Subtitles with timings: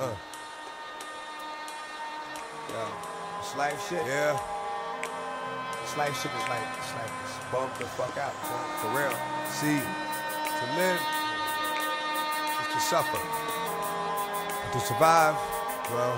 [0.00, 0.14] uh.
[2.70, 3.40] Yeah.
[3.40, 4.04] It's life shit.
[4.06, 4.38] Yeah.
[5.82, 8.34] This life shit is like, it's like, it's bump the fuck out.
[8.80, 9.14] For real.
[9.48, 11.00] See, to live
[12.60, 13.20] is to suffer.
[14.72, 15.34] To survive,
[15.90, 16.14] well,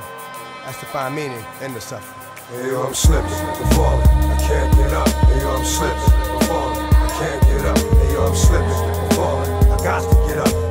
[0.65, 2.19] that's to find meaning in the suffering.
[2.51, 5.09] Hey yo, I'm slipping, I'm falling, I can't get up.
[5.09, 7.79] Hey yo, I'm slipping, I'm falling, I can't get up.
[7.79, 10.62] Hey yo, I'm slipping, I'm falling, I got to get up.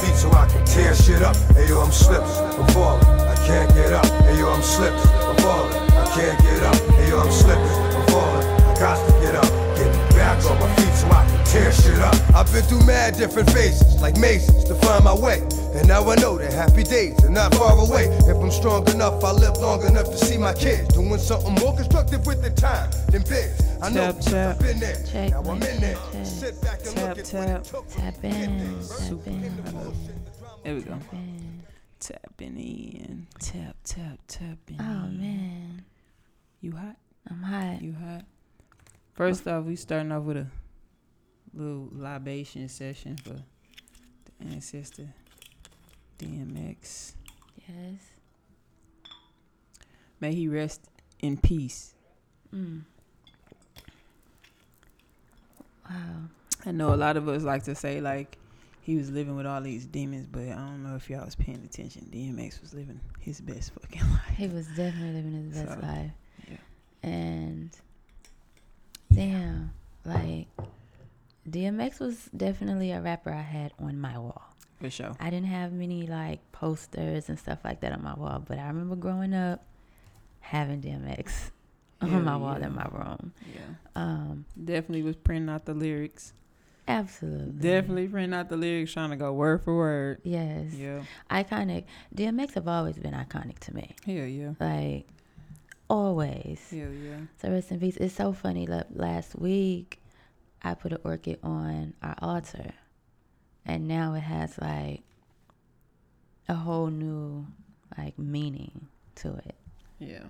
[0.00, 1.36] Feet so I can tear shit up.
[1.54, 2.26] Hey yo, I'm slipping,
[2.58, 4.06] I'm falling, I can't get up.
[4.24, 6.76] Hey yo, I'm slipping, I'm falling, I can't get up.
[6.96, 9.50] Hey yo, I'm slipping, I'm falling, I got to get up.
[9.76, 12.14] Get back on my feet so I can tear shit up.
[12.34, 15.40] I've been through mad different phases, like mazes, to find my way.
[15.74, 18.06] And now I know that happy days are not far away.
[18.26, 21.74] If I'm strong enough, I live long enough to see my kids doing something more
[21.76, 23.54] constructive with the time than biz.
[23.80, 24.56] I know Tap, because tap.
[24.56, 24.96] I've been there.
[25.10, 25.96] Check, now I'm in there.
[26.12, 26.26] check.
[26.26, 27.60] Sit back and Tap, look at what tap.
[27.60, 28.98] it took to Tap get in, there.
[28.98, 29.59] tap in,
[30.70, 30.92] There we go.
[30.92, 31.62] tap in.
[31.98, 33.26] Tapping in.
[33.40, 34.76] Tap, tap, tapping.
[34.78, 35.18] Oh in.
[35.20, 35.84] man,
[36.60, 36.94] You hot?
[37.28, 37.82] I'm hot.
[37.82, 38.24] You hot?
[39.14, 40.46] First off, we starting off with a
[41.52, 45.08] little libation session for the ancestor
[46.20, 47.14] DMX.
[47.68, 48.00] Yes.
[50.20, 51.94] May he rest in peace.
[52.54, 52.82] Mm.
[55.90, 55.96] Wow.
[56.64, 58.38] I know a lot of us like to say like
[58.82, 61.62] he was living with all these demons, but I don't know if y'all was paying
[61.64, 62.08] attention.
[62.12, 64.36] DMX was living his best fucking life.
[64.36, 66.10] He was definitely living his best So, life.
[66.50, 66.56] yeah.
[67.08, 67.70] And
[69.12, 69.72] damn,
[70.04, 70.46] like
[71.48, 74.42] DMX was definitely a rapper I had on my wall.
[74.80, 75.14] For sure.
[75.20, 78.66] I didn't have many like posters and stuff like that on my wall, but I
[78.68, 79.62] remember growing up
[80.40, 81.50] having DMX
[82.00, 83.32] on my wall in my room.
[83.54, 83.60] Yeah.
[83.94, 86.32] Um, Definitely was printing out the lyrics.
[86.98, 87.52] Absolutely.
[87.60, 90.20] Definitely printing out the lyrics, trying to go word for word.
[90.24, 90.72] Yes.
[90.74, 91.02] Yeah.
[91.30, 91.84] Iconic.
[92.14, 93.94] DMX have always been iconic to me.
[94.04, 94.52] Hell yeah.
[94.60, 95.06] Like
[95.88, 96.60] always.
[96.70, 97.20] Hell yeah.
[97.40, 97.96] So rest in peace.
[97.96, 98.66] It's so funny.
[98.66, 100.00] Like, last week,
[100.62, 102.72] I put an orchid on our altar,
[103.64, 105.02] and now it has like
[106.48, 107.46] a whole new
[107.98, 109.54] like meaning to it.
[109.98, 110.24] Yeah.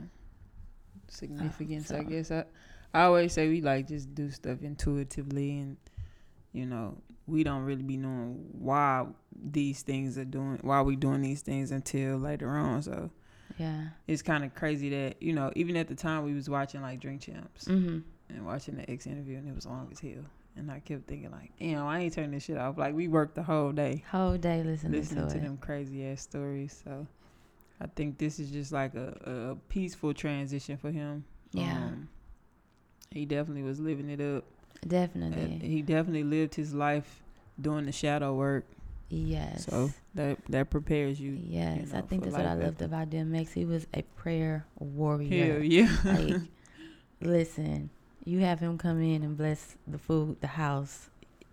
[1.08, 2.30] Significance, I so- guess.
[2.30, 2.44] I,
[2.92, 5.76] I always say we like just do stuff intuitively and
[6.52, 6.96] you know,
[7.26, 9.06] we don't really be knowing why
[9.42, 12.82] these things are doing why we doing these things until later on.
[12.82, 13.10] So
[13.58, 13.88] Yeah.
[14.08, 17.00] it's kind of crazy that, you know, even at the time we was watching like
[17.00, 17.98] Drink Champs Mm-hmm.
[18.34, 20.24] and watching the X interview and it was long as hell.
[20.56, 22.76] And I kept thinking like, damn, I ain't turning this shit off.
[22.76, 26.22] Like we worked the whole day Whole day listening, listening to, to them crazy ass
[26.22, 26.82] stories.
[26.84, 27.06] So
[27.80, 31.24] I think this is just like a, a peaceful transition for him.
[31.52, 31.76] Yeah.
[31.76, 32.08] Um,
[33.12, 34.44] he definitely was living it up.
[34.86, 35.42] Definitely.
[35.42, 37.22] And he definitely lived his life
[37.60, 38.64] doing the shadow work.
[39.08, 39.66] yes.
[39.66, 41.38] So that that prepares you.
[41.42, 41.90] yes.
[41.92, 43.52] I know, think that's what I loved about DMX.
[43.52, 45.54] He was a prayer warrior.
[45.54, 45.96] Hell yeah.
[46.04, 46.42] like,
[47.20, 47.90] listen,
[48.24, 51.10] you have him come in and bless the food, the house,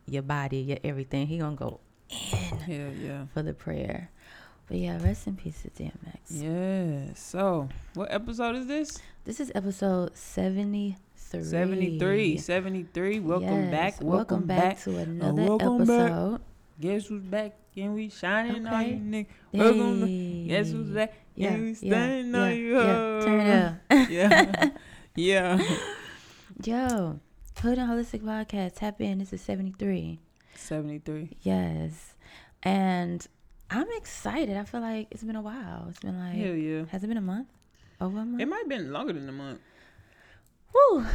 [0.07, 1.27] your body, your everything.
[1.27, 3.25] He gonna go in Hell yeah.
[3.33, 4.09] for the prayer.
[4.67, 5.91] But yeah, rest in peace to DMX.
[6.29, 7.13] Yeah.
[7.15, 8.99] So what episode is this?
[9.23, 11.43] This is episode seventy three.
[11.43, 12.37] 73.
[12.37, 13.19] 73.
[13.19, 14.01] Welcome back.
[14.01, 14.79] Welcome, back.
[14.83, 15.89] to another welcome back.
[16.11, 16.41] episode.
[16.79, 17.55] Guess who's back?
[17.75, 18.89] And we shining on Okay.
[18.93, 19.27] you niggas.
[19.53, 20.47] Welcome back.
[20.49, 21.13] Guess who's back?
[21.35, 22.77] Yeah, and we yeah, standing yeah, on you.
[22.79, 23.21] yeah.
[23.21, 24.09] Turn it up.
[24.09, 24.69] yeah.
[25.15, 25.77] yeah.
[26.63, 27.19] Yo,
[27.61, 28.75] Hood and Holistic Podcast.
[28.75, 29.19] Tap in.
[29.19, 30.19] This is seventy three.
[30.55, 31.37] 73.
[31.43, 32.15] Yes,
[32.63, 33.25] and
[33.69, 34.57] I'm excited.
[34.57, 35.85] I feel like it's been a while.
[35.89, 36.85] It's been like Hell yeah.
[36.85, 37.47] has it been a month?
[38.01, 38.41] Over a month?
[38.41, 39.59] It might have been longer than a month.
[40.71, 41.05] Whew.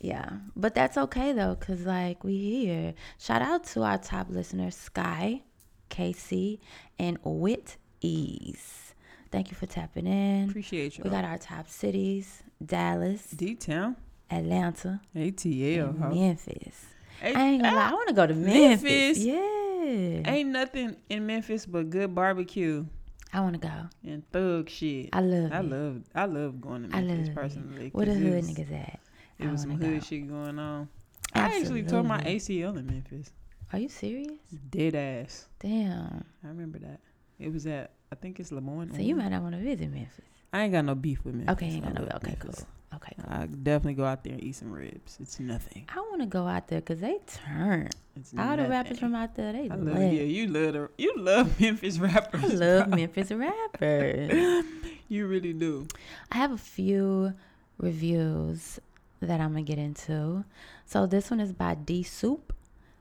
[0.00, 2.94] Yeah, but that's okay though, cause like we here.
[3.18, 5.42] Shout out to our top listeners, Sky,
[5.90, 6.58] KC,
[6.98, 8.94] and Wit Ease.
[9.30, 10.48] Thank you for tapping in.
[10.50, 11.04] Appreciate you.
[11.04, 13.96] We got our top cities: Dallas, D Town.
[14.30, 15.90] Atlanta, ATL.
[15.90, 16.08] and ho.
[16.10, 16.86] Memphis.
[17.20, 18.82] Hey, I ain't gonna lie, I ah, want to go to Memphis.
[18.82, 19.18] Memphis.
[19.18, 22.86] Yeah, Ain't nothing in Memphis but good barbecue
[23.32, 23.88] I want to go.
[24.10, 25.10] and thug shit.
[25.12, 25.64] I love I it.
[25.64, 27.88] love I love going to Memphis I love personally.
[27.92, 29.00] Where the hood niggas at?
[29.42, 30.88] It was oh some hood shit going on.
[31.34, 33.32] I actually tore my ACL in Memphis.
[33.72, 34.30] Are you serious?
[34.70, 35.46] Dead ass.
[35.58, 36.24] Damn.
[36.44, 37.00] I remember that.
[37.38, 38.92] It was at I think it's Lemoyne.
[38.94, 40.24] So you might not want to visit Memphis.
[40.52, 41.52] I ain't got no beef with Memphis.
[41.54, 42.06] Okay, ain't got no.
[42.16, 42.52] Okay, cool.
[42.94, 43.26] Okay, cool.
[43.26, 45.16] I definitely go out there and eat some ribs.
[45.18, 45.86] It's nothing.
[45.88, 47.88] I want to go out there because they turn.
[48.14, 49.94] It's All the rappers from out there, they I lit.
[49.94, 52.44] love yeah, you love the, you love Memphis rappers.
[52.44, 52.96] I love bro.
[52.96, 54.64] Memphis rappers.
[55.08, 55.86] You really do.
[56.30, 57.34] I have a few
[57.76, 58.80] reviews
[59.26, 60.44] that I'm gonna get into.
[60.84, 62.52] So this one is by D Soup.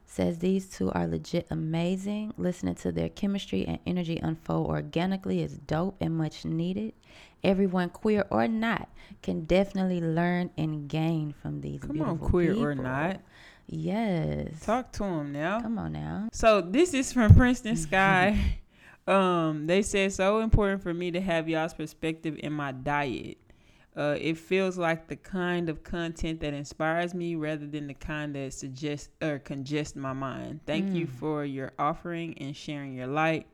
[0.06, 2.34] says these two are legit amazing.
[2.38, 6.94] Listening to their chemistry and energy unfold organically is dope and much needed.
[7.44, 8.88] Everyone, queer or not,
[9.24, 11.82] can definitely learn and gain from these.
[11.82, 13.20] Come on, queer or not.
[13.68, 14.64] Yes.
[14.66, 15.62] Talk to him now.
[15.62, 16.28] Come on now.
[16.34, 18.58] So this is from Princeton Sky.
[19.08, 23.38] um, they said so important for me to have y'all's perspective in my diet.
[23.96, 28.34] Uh, it feels like the kind of content that inspires me rather than the kind
[28.36, 30.62] that suggests or congest my mind.
[30.66, 31.10] Thank you Mm.
[31.10, 33.48] for your offering and sharing your light.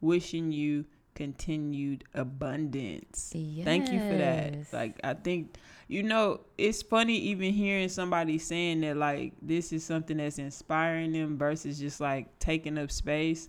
[0.00, 3.30] Wishing you continued abundance.
[3.64, 4.66] Thank you for that.
[4.72, 5.56] Like I think
[5.86, 11.12] you know, it's funny even hearing somebody saying that like this is something that's inspiring
[11.12, 13.48] them versus just like taking up space.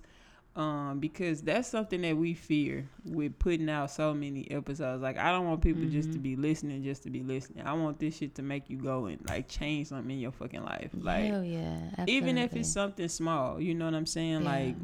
[0.56, 5.04] Um, because that's something that we fear with putting out so many episodes.
[5.04, 6.24] Like I don't want people just to Mhm.
[6.24, 7.66] be listening just to be listening.
[7.68, 10.64] I want this shit to make you go and like change something in your fucking
[10.64, 10.92] life.
[10.98, 12.06] Like Hell yeah.
[12.08, 14.44] even if it's something small, you know what I'm saying?
[14.44, 14.50] Yeah.
[14.50, 14.76] Like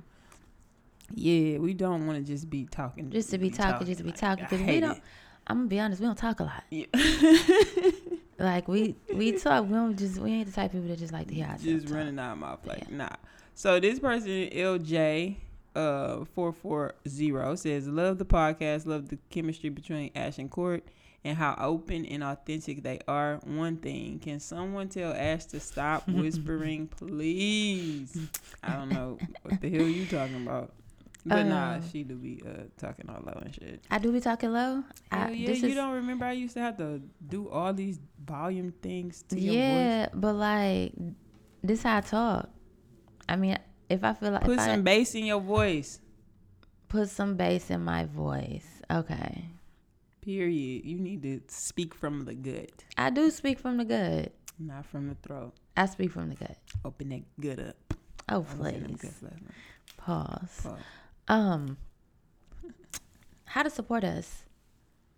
[1.13, 3.09] yeah, we don't want to just be talking.
[3.09, 5.03] Just to be talking, just to be Like, talking, Because we don't- it.
[5.47, 6.63] I'm gonna be honest, we don't talk a lot.
[6.69, 6.85] Yeah.
[8.39, 11.13] Like we we talk, we don't just we ain't the type of people that just
[11.13, 12.97] like to hear ourselves just running out of mouth like Yeah.
[12.97, 13.09] nah.
[13.53, 15.35] So this person LJ
[15.75, 20.83] uh four four zero says love the podcast, love the chemistry between Ash and Court
[21.23, 23.39] and how open and authentic they are.
[23.45, 28.17] One thing, can someone tell Ash to stop whispering, please?
[28.63, 30.73] I don't know what the hell you talking about.
[31.23, 33.83] But nah, Um, she do be uh talking all low and shit.
[33.91, 34.83] I do be talking low.
[35.11, 37.99] I, Hell yeah, you is, don't remember I used to have to do all these
[38.25, 39.59] volume things to your voice.
[39.59, 40.93] yeah, but like
[41.63, 42.49] this how I talk.
[43.29, 43.55] I mean,
[43.91, 45.99] if I feel like Put some I bass in your voice.
[46.87, 49.45] put some bass in my voice, okay.
[50.21, 50.85] Period.
[50.85, 54.31] You need to speak from the gut, I do speak from the gut.
[54.59, 55.53] not from the throat.
[55.75, 56.57] I speak from the gut.
[56.85, 57.93] Open that gut up.
[58.29, 59.51] Oh I was in please, guts last night.
[59.97, 60.59] pause.
[60.63, 60.79] Pause.
[61.27, 61.77] Um,
[63.45, 64.43] how to support us?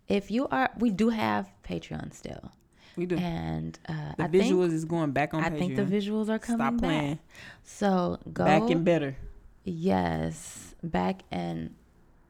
[0.08, 2.52] If you are, we do have Patreon still,
[2.96, 3.16] We do.
[3.16, 6.38] and uh, the I visuals think is going back on I think the visuals are
[6.38, 7.14] coming Stop playing.
[7.14, 7.24] back.
[7.64, 9.16] So go Back and better.
[9.64, 11.74] Yes, back and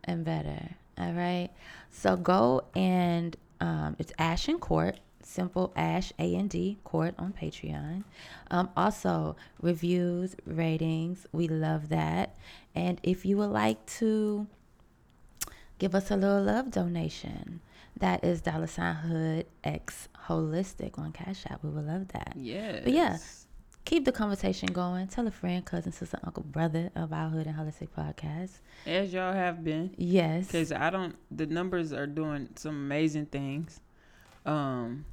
[0.05, 0.71] and better.
[0.99, 1.51] All right.
[1.91, 4.99] So go and um, it's Ash and Court.
[5.23, 8.05] Simple Ash A and D Court on Patreon.
[8.51, 11.27] Um, also reviews, ratings.
[11.33, 12.37] We love that.
[12.75, 14.47] And if you would like to
[15.79, 17.61] give us a little love donation,
[17.99, 21.63] that is dollar sign hood x holistic on Cash App.
[21.63, 22.35] We would love that.
[22.37, 22.81] Yeah.
[22.83, 23.19] But yeah,
[23.85, 25.09] keep the conversation going.
[25.09, 28.61] Tell a friend, cousin, sister, uncle, brother of our Hood and Holistic podcast.
[28.87, 29.95] As y'all have been.
[29.97, 30.47] Yes.
[30.47, 33.81] Because I don't, the numbers are doing some amazing things
[34.47, 35.05] um,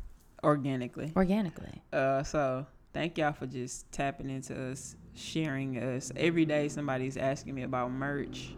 [0.44, 1.12] organically.
[1.16, 1.82] Organically.
[1.92, 6.12] Uh, so thank y'all for just tapping into us, sharing us.
[6.16, 8.54] Every day somebody's asking me about merch.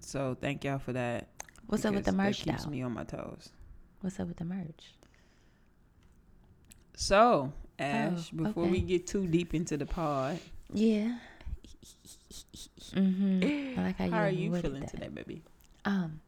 [0.00, 1.28] So thank y'all for that.
[1.66, 2.70] What's up with the merch That keeps though?
[2.70, 3.50] me on my toes.
[4.00, 4.94] What's up with the merch?
[6.96, 8.72] So, Ash, before okay.
[8.72, 10.38] we get too deep into the pod,
[10.72, 11.18] Yeah.
[12.92, 13.78] mm-hmm.
[13.78, 14.90] I like how, how are you you feeling that.
[14.90, 15.42] today, baby?
[15.84, 16.20] Um,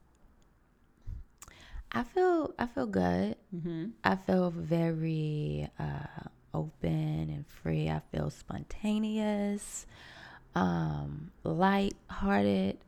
[1.92, 3.36] I feel I feel good.
[3.54, 3.84] Mm-hmm.
[4.04, 7.88] I feel very uh, open and free.
[7.88, 9.86] I feel spontaneous,
[10.54, 12.78] um, light-hearted.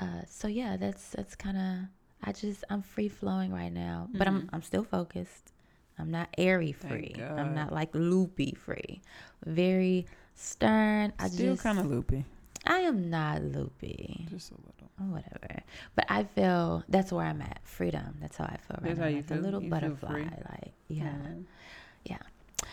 [0.00, 1.88] Uh, so yeah, that's that's kind of.
[2.22, 4.48] I just I'm free flowing right now, but I'm Mhm.
[4.52, 5.52] I'm still focused.
[5.98, 7.14] I'm not airy free.
[7.18, 9.00] I'm not like loopy free.
[9.44, 11.12] Very stern.
[11.18, 12.24] I Still kind of loopy.
[12.66, 14.26] I am not loopy.
[14.30, 15.12] Just a little.
[15.14, 15.62] whatever.
[15.94, 17.60] But I feel that's where I'm at.
[17.64, 18.16] Freedom.
[18.20, 19.04] That's how I feel right That's now.
[19.04, 19.38] how you like feel?
[19.38, 20.22] a little You butterfly.
[20.50, 21.04] Like yeah.
[21.06, 21.44] Mhm.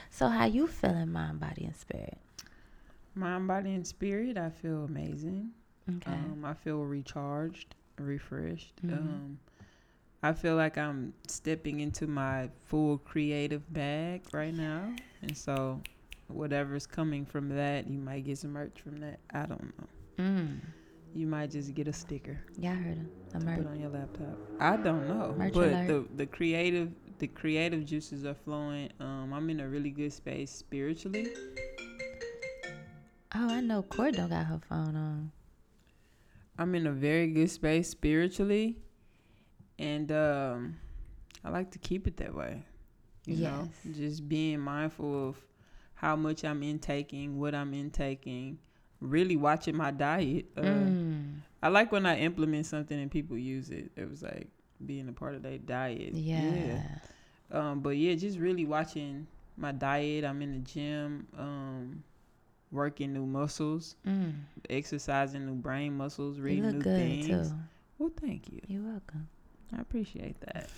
[0.10, 2.18] So how you feeling, mind, body, and spirit?
[3.16, 4.38] Mind, body, and spirit.
[4.38, 5.52] I feel amazing.
[5.90, 6.12] Okay.
[6.12, 8.74] Um, I feel recharged, refreshed.
[8.84, 8.94] Mhm.
[8.98, 9.40] Um,
[10.24, 15.82] I feel like I'm stepping into my full creative bag right now, and so
[16.28, 19.20] whatever's coming from that, you might get some merch from that.
[19.32, 19.88] I don't know.
[20.24, 20.60] mm.
[21.14, 23.08] You might just get a sticker Yeah, I heard.
[23.36, 23.58] A merch.
[23.60, 24.38] put on your laptop.
[24.60, 25.88] I don't know, Merch but alert.
[25.88, 28.90] the the creative the creative juices are flowing.
[29.00, 31.28] Um, I'm in a really good space spiritually.
[33.34, 33.82] Oh, I know.
[33.84, 35.32] Court don't got her phone on.
[36.58, 38.78] I'm in a very good space spiritually,
[39.78, 40.78] and um,
[41.44, 42.64] I like to keep it that way.
[43.26, 45.38] You know, just being mindful of
[45.96, 48.60] how much I'm intaking, what I'm intaking,
[49.02, 50.46] really watching my diet.
[50.56, 51.34] Uh, Mm.
[51.64, 53.90] I like when I implement something and people use it.
[53.96, 54.48] It was like
[54.86, 56.14] being a part of their diet.
[57.52, 57.60] Yeah.
[57.60, 59.26] Um, but yeah, just really watching
[59.58, 60.24] my diet.
[60.26, 61.26] I'm in the gym.
[61.38, 62.04] Um,
[62.76, 64.34] working new muscles, Mm.
[64.70, 67.50] exercising new brain muscles, reading new good things.
[67.50, 67.56] too.
[67.98, 68.60] Well, thank you.
[68.68, 69.28] You're welcome.
[69.74, 70.70] I appreciate that.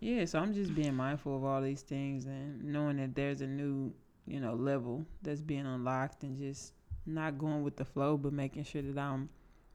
[0.00, 3.46] Yeah, so I'm just being mindful of all these things and knowing that there's a
[3.46, 3.92] new,
[4.26, 6.72] you know, level that's being unlocked and just
[7.04, 9.28] not going with the flow, but making sure that I'm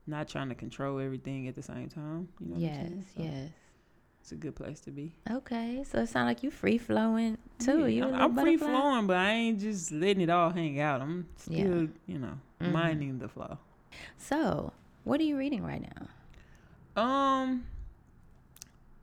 [0.07, 2.29] not trying to control everything at the same time.
[2.39, 2.91] You know yes?
[3.17, 3.49] So yes.
[4.23, 5.11] It's a good place to be.
[5.29, 7.81] Okay, so it sounds like you free flowing too.
[7.81, 11.01] Yeah, you I'm, I'm free flowing, but I ain't just letting it all hang out.
[11.01, 11.87] I'm still, Yeah.
[12.07, 12.71] you know, Mhm.
[12.71, 13.57] minding the flow.
[14.17, 14.71] So,
[15.03, 15.85] what are you reading right
[16.95, 17.01] now?
[17.03, 17.65] Um,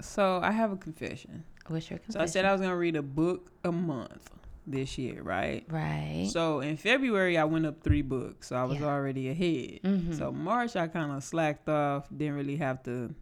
[0.00, 1.44] so I have a confession.
[1.66, 2.12] What's your confession?
[2.18, 4.30] So I said I was gonna read a book a month
[4.66, 5.66] this year, right?
[5.68, 6.30] right.
[6.32, 8.86] So in February I went up three books, so I was Yeah.
[8.86, 9.80] already ahead.
[9.82, 10.14] Mhm.
[10.16, 13.14] So March I kind of slacked off, didn't really have to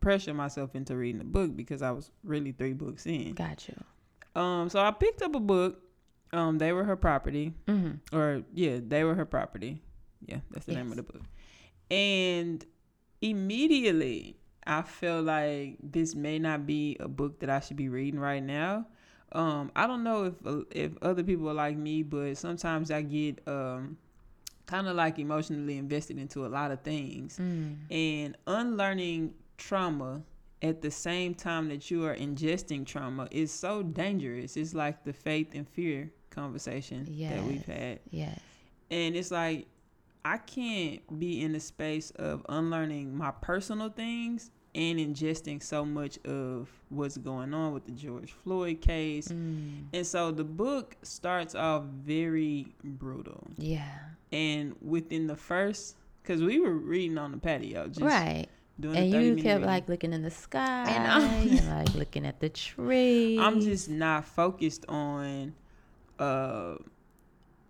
[0.00, 3.34] pressure myself into reading a book because I was really three books in.
[3.34, 4.40] got you.
[4.40, 5.80] Um, so I picked up a book.
[6.32, 8.14] Um, they were her property, Mm-hmm.
[8.16, 9.80] or yeah, they were her property.
[10.26, 11.22] Yeah, that's the name of the book.
[11.90, 12.64] And
[13.22, 14.36] immediately
[14.66, 18.42] I felt like this may not be a book that I should be reading right
[18.42, 18.86] now.
[19.32, 20.34] Um, I don't know if
[20.70, 23.96] if other people are like me, but sometimes I get um
[24.66, 27.76] kind of like emotionally invested into a lot of things Mm.
[27.90, 30.22] and unlearning trauma
[30.62, 34.56] at the same time that you are ingesting trauma is so dangerous.
[34.56, 38.00] It's like the faith and fear conversation that we've had.
[38.10, 38.40] Yes.
[38.90, 39.66] And it's like
[40.24, 46.18] I can't be in the space of unlearning my personal things and ingesting so much
[46.24, 49.28] of what's going on with the George Floyd case.
[49.28, 49.84] Mm.
[49.92, 53.46] And so the book starts off very brutal.
[53.56, 53.88] Yeah.
[54.32, 58.46] And within the first because we were reading on the patio, just right.
[58.80, 59.62] Doing And you kept reading.
[59.64, 63.38] like looking in the sky and, I'm- and like looking at the tree.
[63.38, 65.54] I'm just not focused on
[66.18, 66.74] uh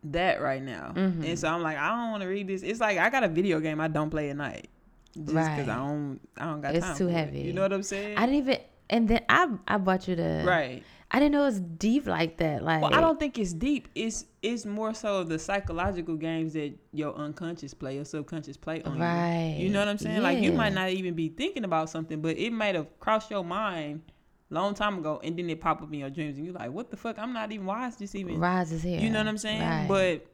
[0.04, 0.92] that right now.
[0.94, 1.24] Mhm.
[1.28, 2.62] And so I'm like, I don't want to read this.
[2.62, 4.68] It's like I got a video game I don't play at night.
[5.14, 5.68] Just because Right.
[5.68, 6.96] I don't I don't got It's time.
[6.96, 7.14] too for it.
[7.14, 7.40] heavy.
[7.40, 8.16] You know what I'm saying?
[8.16, 8.58] I didn't even.
[8.90, 10.82] And then I I bought you the right.
[11.10, 12.62] I didn't know it was deep like that.
[12.62, 13.88] Like Well, I don't think it's deep.
[13.94, 18.98] It's it's more so the psychological games that your unconscious play, your subconscious play on
[18.98, 19.56] Right.
[19.58, 19.66] you.
[19.66, 20.16] You know what I'm saying?
[20.16, 20.22] Yeah.
[20.22, 23.44] Like you might not even be thinking about something, but it might have crossed your
[23.44, 24.02] mind
[24.50, 26.90] long time ago, and then it pop up in your dreams, and you're like, "What
[26.90, 27.18] the fuck?
[27.18, 27.68] I'm not even.
[27.68, 29.00] Is this even?" Rise is here.
[29.00, 29.60] You know what I'm saying?
[29.60, 29.86] Right.
[29.88, 30.26] But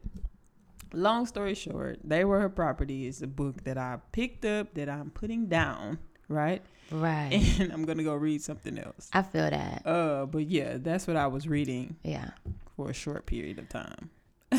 [0.93, 4.89] long story short, they were her property is a book that I picked up that
[4.89, 6.61] I'm putting down, right?
[6.91, 7.31] right.
[7.59, 9.09] And I'm gonna go read something else.
[9.13, 9.81] I feel that.
[9.85, 12.31] Uh, but yeah, that's what I was reading Yeah.
[12.75, 14.09] for a short period of time.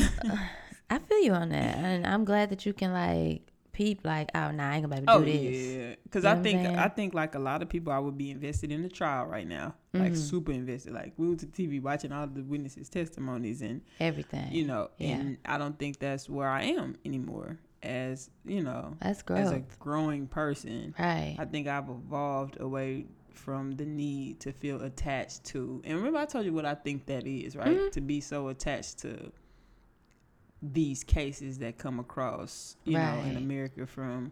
[0.89, 3.41] I feel you on that, and I'm glad that you can like
[3.73, 5.75] peep like, oh, nah, I ain't gonna be able to Oh do this.
[5.75, 6.65] yeah, because I think?
[6.65, 9.47] I think like a lot of people, I would be invested in the trial right
[9.47, 10.17] now, like Mhm.
[10.17, 10.93] super invested.
[10.93, 14.51] Like we were to TV watching all the witnesses' testimonies, and Everything.
[14.51, 15.17] you know, Yeah.
[15.19, 17.59] and I don't think that's where I am anymore.
[17.83, 21.35] As you know, That's as a growing person, Right.
[21.37, 25.81] I think I've evolved away from the need to feel attached to.
[25.85, 27.77] And remember, I told you what I think that is, right?
[27.77, 27.91] Mhm.
[27.91, 29.31] To be so attached to
[30.61, 34.31] these cases that come across, you know, in America from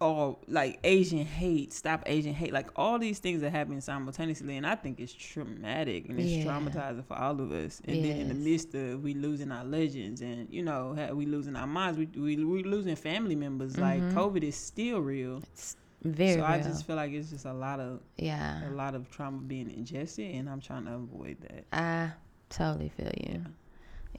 [0.00, 4.66] all like Asian hate, stop Asian hate, like all these things that happen simultaneously, and
[4.66, 6.44] I think it's traumatic and it's Yeah.
[6.44, 7.80] traumatizing for all of us.
[7.86, 11.56] And then in the midst of we losing our legends, and you know, we losing
[11.56, 13.78] our minds, we we we losing family members.
[13.78, 14.12] Like Mhm.
[14.14, 15.38] COVID is still real.
[15.52, 18.68] It's very so I just feel like it's just a lot of yeah.
[18.68, 21.64] a lot of trauma being ingested, and I'm trying to avoid that.
[21.72, 22.12] I
[22.50, 23.44] totally feel you.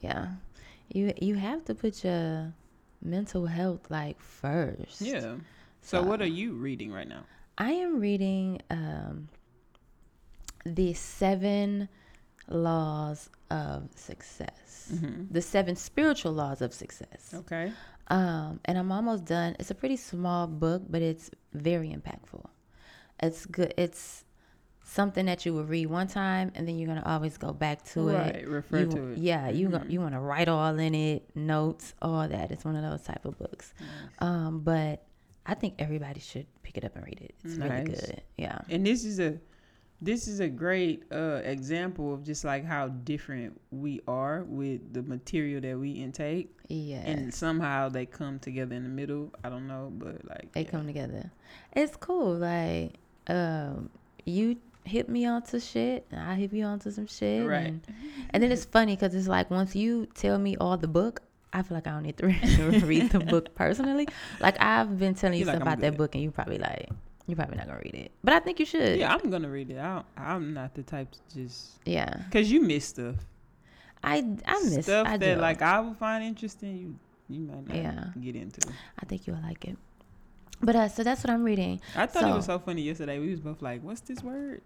[0.02, 0.34] Yeah.
[0.92, 2.52] You you have to put your
[3.02, 5.00] mental health like first.
[5.00, 5.36] Yeah.
[5.88, 7.24] So what are you reading right now?
[7.56, 9.28] I am reading um
[10.66, 11.88] the seven
[12.48, 14.90] laws of success.
[14.92, 15.24] Mm-hmm.
[15.30, 17.32] The seven spiritual laws of success.
[17.34, 17.72] Okay.
[18.08, 19.56] Um, and I'm almost done.
[19.58, 22.44] It's a pretty small book, but it's very impactful.
[23.22, 23.72] It's good.
[23.78, 24.24] It's
[24.84, 28.08] something that you will read one time, and then you're gonna always go back to
[28.10, 28.14] it.
[28.14, 28.48] Right.
[28.48, 29.18] Refer You- to it.
[29.18, 29.90] Yeah, you go, Mhm.
[29.90, 32.50] you want to write all in it, notes, all that.
[32.50, 33.72] It's one of those type of books.
[34.18, 35.02] Um, but
[35.48, 37.34] I think everybody should pick it up and read it.
[37.42, 38.22] It's really good.
[38.36, 38.58] Yeah.
[38.68, 39.38] And this is a
[40.00, 45.02] this is a great uh, example of just like how different we are with the
[45.02, 46.98] material that we intake, Yeah.
[46.98, 49.32] and somehow they come together in the middle.
[49.42, 50.70] I don't know, but like they yeah.
[50.70, 51.32] come together.
[51.72, 52.34] It's cool.
[52.34, 52.94] Like,
[53.26, 53.90] um,
[54.24, 57.44] you hit me onto shit, and I hit you onto some shit.
[57.44, 57.66] Right.
[57.66, 57.80] And,
[58.30, 61.62] and then it's funny because it's like once you tell me all the book, I
[61.62, 62.26] feel like I don't need to
[62.84, 64.06] read, the book personally.
[64.40, 66.58] Like I've been telling you You're like, stuff "I'm about that book, and you probably
[66.58, 66.88] like
[67.26, 68.10] you're probably not gonna read it.
[68.22, 68.98] But I think you should.
[68.98, 69.78] Yeah, I'm gonna read it.
[69.78, 72.12] I don't, I'm not the type to just Yeah.
[72.26, 73.16] because you miss stuff.
[74.02, 75.40] I I miss stuff I that do.
[75.40, 76.76] like I would find interesting.
[76.76, 76.94] You
[77.30, 78.04] you might not Yeah.
[78.22, 78.60] get into.
[78.98, 79.76] I think you'll like it.
[80.62, 81.80] But uh, so that's what I'm reading.
[81.96, 83.18] I thought it was So- so funny yesterday.
[83.18, 84.60] We was both like, "What's this word?"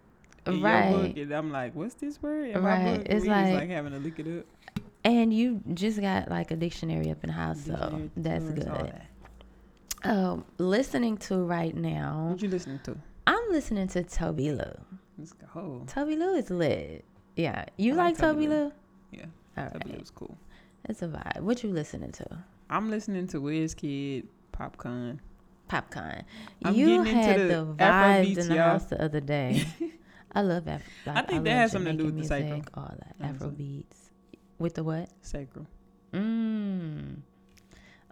[0.45, 0.91] In Right.
[0.91, 2.83] book, and I'm like, "What's this word?" In Right.
[2.83, 4.45] my book, It's we like- was like having to look it up.
[5.05, 8.65] And you just got like a dictionary up in the house, so that's good.
[8.67, 9.05] that.
[10.05, 12.97] Um, listening to right now, What you listening to?
[13.27, 14.97] I'm listening to Tobi Lou.
[15.17, 15.47] Let's go.
[15.55, 17.05] Oh, Tobi Lou is lit.
[17.35, 18.63] Yeah, you I like, like Tobi Tobi Lou?
[18.65, 18.71] Lou.
[19.11, 19.25] yeah,
[19.57, 20.37] All that right, was cool.
[20.85, 21.41] it's a vibe.
[21.41, 22.25] What you listening to?
[22.69, 25.21] I'm listening to Wizkid, Popcorn.
[25.67, 26.23] Popcorn.
[26.65, 28.63] I'm you had the the, vibes in the y'all.
[28.71, 29.65] house the other day.
[30.35, 32.93] I love Af- like, I think that has something to do with the music, All
[32.99, 34.02] that Afro beats.
[34.59, 35.09] With the what?
[35.21, 35.67] Sacral.
[36.13, 37.15] Mmm.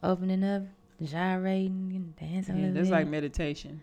[0.03, 0.63] Opening up,
[1.03, 2.57] gyrating, and dancing.
[2.63, 3.81] Yeah, that's like meditation.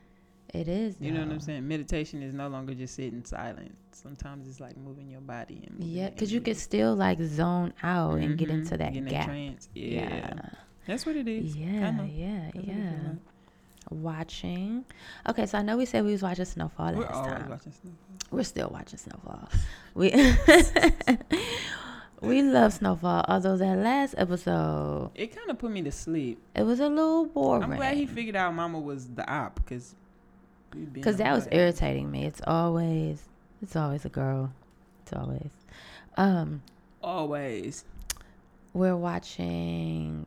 [0.53, 0.97] it is.
[1.00, 1.67] You know what I'm saying?
[1.69, 3.75] Meditation is no longer just sitting silent.
[3.93, 8.19] Sometimes it's like moving your body and Yeah, because you can still like zone out
[8.19, 8.77] and get into mm-hmm.
[8.79, 9.27] that Get in gap.
[9.27, 9.69] trance.
[9.75, 10.00] Yeah.
[10.00, 10.35] yeah.
[10.87, 11.57] that's what it is.
[11.57, 12.07] Yeah, Kinda.
[12.12, 12.91] yeah, That's what it feel yeah.
[13.09, 13.19] like.
[13.91, 14.85] Watching.
[15.29, 17.49] Okay, so I know we said we was watching Snowfall We're last time.
[17.49, 17.93] watching stuff.
[18.31, 19.49] We're still watching Snowfall.
[19.95, 20.11] We
[22.20, 23.25] we love Snowfall.
[23.28, 26.40] Although that last episode, It kind of put me to sleep.
[26.54, 27.62] it was a little boring.
[27.64, 29.94] I'm glad he figured out Mama was the op because
[30.92, 32.25] because that was irritating me.
[32.26, 33.22] It's always
[33.62, 34.52] it's always a girl.
[35.02, 35.50] It's always.
[36.16, 36.62] Um,
[37.02, 37.84] always.
[38.72, 40.26] we're watching.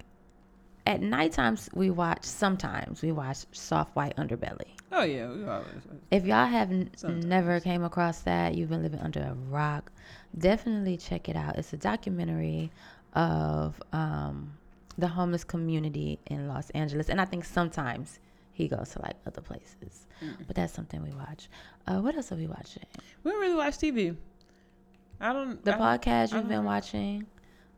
[0.92, 2.24] At night times we watch.
[2.26, 4.72] Sometimes we watch Soft White Underbelly.
[4.92, 5.68] Oh yeah, we always.
[6.12, 9.90] If y'all have n- never came across that, you've been living under a rock.
[10.38, 11.58] Definitely check it out.
[11.58, 12.72] It's a documentary
[13.14, 14.52] of um,
[14.98, 18.20] the homeless community in Los Angeles, and I think sometimes
[18.52, 20.08] he goes to like other places.
[20.46, 21.48] But that's something we watch.
[21.88, 22.84] Uh, what else are we watching?
[23.24, 24.18] We don't really watch TV.
[25.22, 25.64] I don't.
[25.64, 27.26] The I, podcast I you've been don't- watching,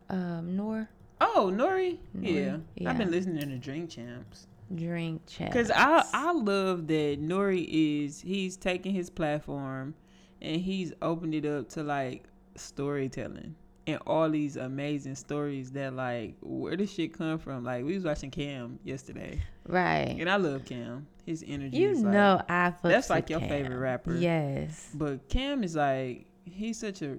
[0.10, 0.89] um, Nor
[1.22, 1.98] Oh, Nori.
[2.15, 2.58] N.O.R.E., Yeah.
[2.75, 2.89] yeah.
[2.89, 4.47] I've been listening to Drink Champs.
[4.73, 5.52] Drink Chat.
[5.54, 7.62] Cause I I love that N.O.R.E.
[8.06, 9.93] is he's taking his platform
[10.41, 12.23] and he's opened it up to like
[12.56, 17.63] storytelling and all these amazing stories that like where does shit come from?
[17.63, 20.15] Like we was watching Cam yesterday right.
[20.19, 21.06] and I love Cam.
[21.26, 23.49] His energy You is like, know I that's like your Cam.
[23.49, 24.15] favorite rapper.
[24.15, 24.89] Yes.
[24.95, 27.17] But Cam is like he's such a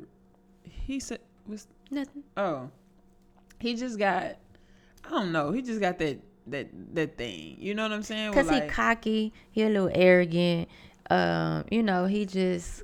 [0.64, 2.24] he's a, was Nothing.
[2.37, 2.70] oh
[3.61, 4.37] he just got
[5.05, 8.33] I don't know he just got that that that thing you know what I'm saying
[8.33, 10.69] Cause he cocky, he a little arrogant.
[11.11, 12.83] Um, you know, he just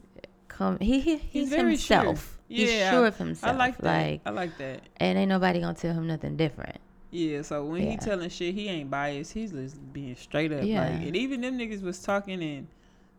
[0.49, 0.79] come.
[0.79, 1.67] He, he he's, sure.
[1.67, 2.39] himself.
[2.49, 3.55] he's Yeah, sure of himself.
[3.55, 4.11] I like that.
[4.11, 4.83] Like, I like that.
[4.99, 6.77] and ain't nobody gonna tell him nothing different.
[7.11, 9.33] Yeah, so when he telling shit, he ain't biased.
[9.33, 10.63] He's just being straight up.
[10.63, 10.83] Yeah.
[10.83, 12.69] Like, and even them niggas was talking and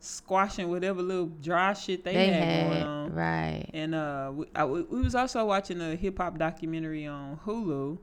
[0.04, 3.14] squashing whatever little dry shit they, They, had, had, going on.
[3.14, 3.70] right.
[3.74, 7.98] And uh, we, I, we was also watching a hip hop documentary on Hulu.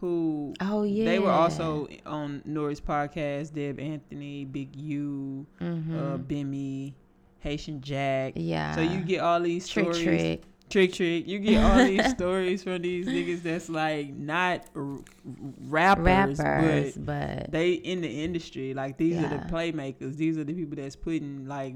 [0.00, 1.06] Who Oh yeah.
[1.06, 3.54] they were also on N.O.R.E.'s podcast.
[3.54, 6.92] Deb Antney, Big U, hmm uh, Bimmy,
[7.40, 8.34] Haitian Jack.
[8.36, 8.74] yeah.
[8.74, 10.04] So you get all these trick stories.
[10.04, 10.42] trick.
[10.68, 11.26] Trick Trick.
[11.28, 14.98] You get all these stories from these niggas that's like not r-
[15.60, 17.06] rappers, rappers, but
[17.44, 18.74] but they in the industry.
[18.74, 20.16] Like these are the playmakers.
[20.16, 21.74] These are the people that's putting like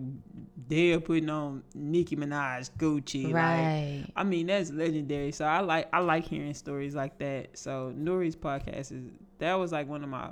[0.68, 3.24] they're putting on Nicki Minaj, Gucci.
[3.26, 4.04] Like, right.
[4.16, 5.32] I mean that's legendary.
[5.32, 7.56] So I like I like hearing stories like that.
[7.58, 9.04] So N.O.R.E.'s podcast is
[9.38, 10.30] that was like one of my.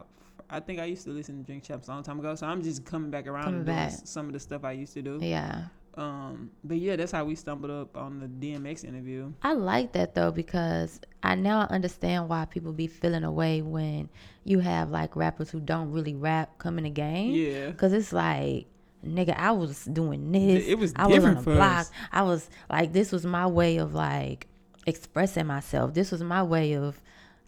[0.51, 2.35] I think I used to listen to Drink Champs a long time ago.
[2.35, 3.92] So I'm just coming back around Coming and doing back.
[4.05, 5.18] some of the stuff I used to do.
[5.21, 5.66] yeah.
[5.98, 9.32] Um, but yeah, that's how we stumbled up on the DMX interview.
[9.42, 14.08] I like that though because I now understand why people be feeling away when
[14.44, 17.32] you have like rappers who don't really rap come in the game.
[17.32, 17.72] Yeah.
[17.72, 18.66] Cause it's like,
[19.04, 20.66] nigga, I was doing this.
[20.68, 21.80] It was I was on different the for block.
[21.80, 21.90] us.
[22.12, 24.46] I was like, this was my way of like
[24.87, 25.94] expressing myself.
[25.94, 27.00] This was my way of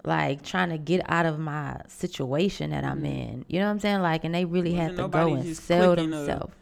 [0.04, 3.44] like trying to get out of my situation that I'm in.
[3.48, 4.00] You know what I'm saying?
[4.02, 5.02] Like, and they really had Mm-hmm.
[5.02, 6.52] To go and sell themselves.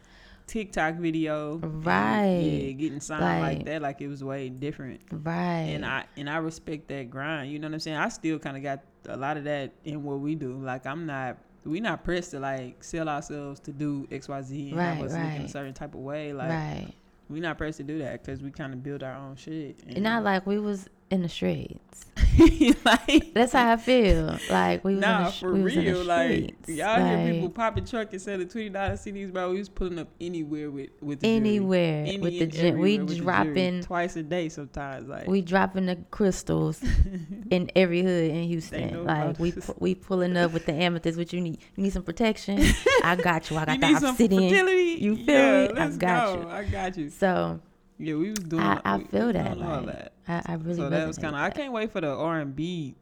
[0.49, 2.39] TikTok video, and, Right.
[2.41, 5.01] yeah, getting signed like, Like- that, like it was way different.
[5.13, 5.71] Right.
[5.75, 7.53] And I and I respect that grind.
[7.53, 7.97] You know what I'm saying?
[7.99, 10.55] I still kind of got a lot of that in what we do.
[10.55, 14.71] Like I'm not, we not pressed to like sell ourselves to do X Y Z
[14.73, 16.33] and have Right, us look in a certain type of way.
[16.33, 16.93] Like right.
[17.29, 19.79] we not pressed to do that because we kind of build our own shit.
[19.87, 22.07] And not like we was in the streets.
[22.85, 24.39] like That's how I feel.
[24.51, 26.05] Like we was in Nah, the, sh- for we was in the real.
[26.05, 29.53] Like y'all hear people popping truck and selling twenty dollars CDs, bro.
[29.53, 32.99] We was pulling up anywhere with with the anywhere Any with the gen- we everywhere
[33.05, 33.25] with the jury.
[33.25, 35.09] dropping twice a day sometimes.
[35.09, 36.83] Like we dropping the crystals
[37.51, 39.05] in every hood in Houston.
[39.05, 41.19] Like we pu- we pulling up with the amethyst.
[41.19, 41.59] What you need?
[41.77, 42.59] You need some protection.
[43.05, 43.57] I got you.
[43.57, 44.51] I got you the obsidian.
[44.51, 44.99] fertility.
[45.01, 45.81] You feel yeah, me?
[45.81, 46.41] I got go.
[46.43, 46.49] you.
[46.49, 47.11] I got you.
[47.11, 47.61] So
[47.99, 48.63] Yeah, we was doing.
[48.63, 49.55] I, I we- feel we that.
[49.55, 50.13] doing all that.
[50.29, 50.77] I, I really.
[50.77, 51.41] so that was kind of.
[51.41, 52.95] I can't wait for the R and B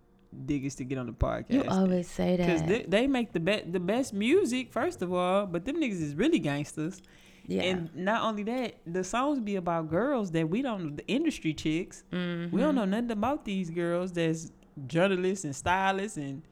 [0.44, 1.50] diggers to get on the podcast.
[1.52, 2.68] You always say Because that.
[2.90, 6.14] they, they make the best the best music first of all, but them niggas is
[6.14, 7.00] really gangsters.
[7.46, 7.62] yeah.
[7.62, 12.04] And not only that, the songs be about girls that we don't the industry chicks.
[12.12, 12.54] mm-hmm.
[12.54, 14.50] We don't know nothing about these girls that's
[14.86, 16.42] journalists and stylists and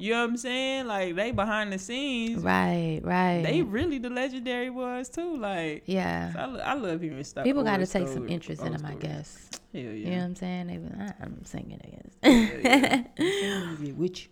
[0.00, 0.86] you know what I'm saying?
[0.86, 2.42] Like they behind the scenes.
[2.42, 3.00] Right.
[3.02, 3.42] Right.
[3.42, 5.36] They really the legendary ones too.
[5.36, 6.32] Like yeah.
[6.32, 7.44] so I, I love hearing stuff.
[7.44, 9.50] People got to take some interest in them, I guess.
[9.72, 9.90] Hell yeah.
[9.90, 10.66] You know what I'm saying?
[10.66, 12.54] They like, I'm singing, I guess.
[12.64, 13.92] Yeah, yeah.
[13.92, 14.30] Which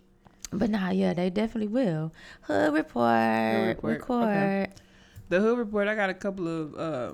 [0.51, 2.11] But nah, yeah, they definitely will.
[2.41, 4.23] Hood report, report, record.
[4.23, 4.67] okay.
[5.29, 7.13] the Hood Report, I got a couple of uh,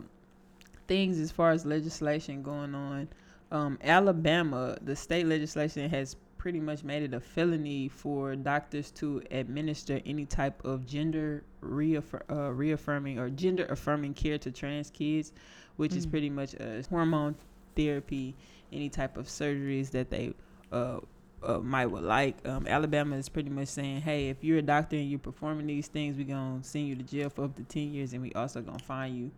[0.88, 3.10] things as far as legislation going on.
[3.52, 9.20] Um, Alabama, the state legislation has pretty much made it a felony for doctors to
[9.32, 15.34] administer any type of gender reaffir- uh, reaffirming or gender affirming care to trans kids,
[15.78, 16.12] which is Mm.
[16.12, 17.34] pretty much a hormone
[17.76, 18.36] therapy,
[18.72, 20.36] any type of surgeries that they
[20.72, 21.00] uh,
[21.42, 22.36] uh, might would like.
[22.48, 25.88] Um, Alabama is pretty much saying, hey, if you're a doctor and you're performing these
[25.88, 28.62] things, we're gonna send you to jail for up to ten years, and we also
[28.62, 29.32] gonna fine you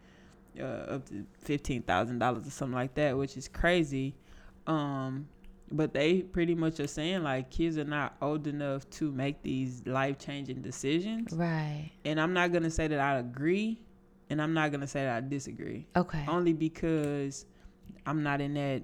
[0.61, 4.13] uh, up to fifteen thousand dollars or something like that, which is crazy.
[4.65, 5.29] Um,
[5.71, 9.81] but they pretty much are saying like kids are not old enough to make these
[9.85, 11.91] life changing decisions, Right.
[12.05, 13.81] and I'm not gonna say that I agree,
[14.29, 16.23] and I'm not gonna say that I disagree Okay.
[16.27, 17.45] only because
[18.05, 18.83] I'm not in that.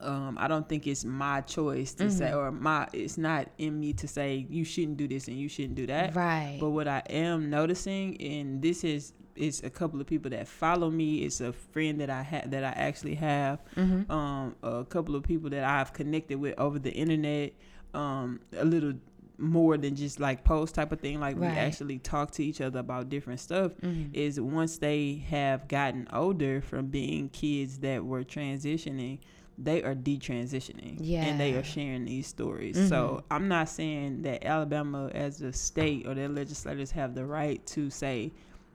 [0.00, 2.36] Um, I don't think it's my choice to say, Mhm.
[2.36, 2.88] or my.
[2.92, 6.16] It's not in me to say you shouldn't do this and you shouldn't do that.
[6.16, 6.58] Right.
[6.60, 10.90] But what I am noticing, and this is, it's a couple of people that follow
[10.90, 11.18] me.
[11.24, 13.60] It's a friend that I had that I actually have.
[13.76, 14.10] mm-hmm.
[14.10, 17.52] Um, a couple of people that I've connected with over the internet.
[17.94, 18.94] Um, a little
[19.38, 21.20] more than just like post type of thing.
[21.20, 24.14] Like we actually talk to each other about different stuff mm-hmm.
[24.14, 29.18] is once they have gotten older from being kids that were transitioning,
[29.58, 30.98] they are detransitioning.
[31.24, 32.76] And they are sharing these stories.
[32.76, 32.88] Mhm.
[32.88, 37.64] So I'm not saying that Alabama as a state or their legislators have the right
[37.68, 38.32] to say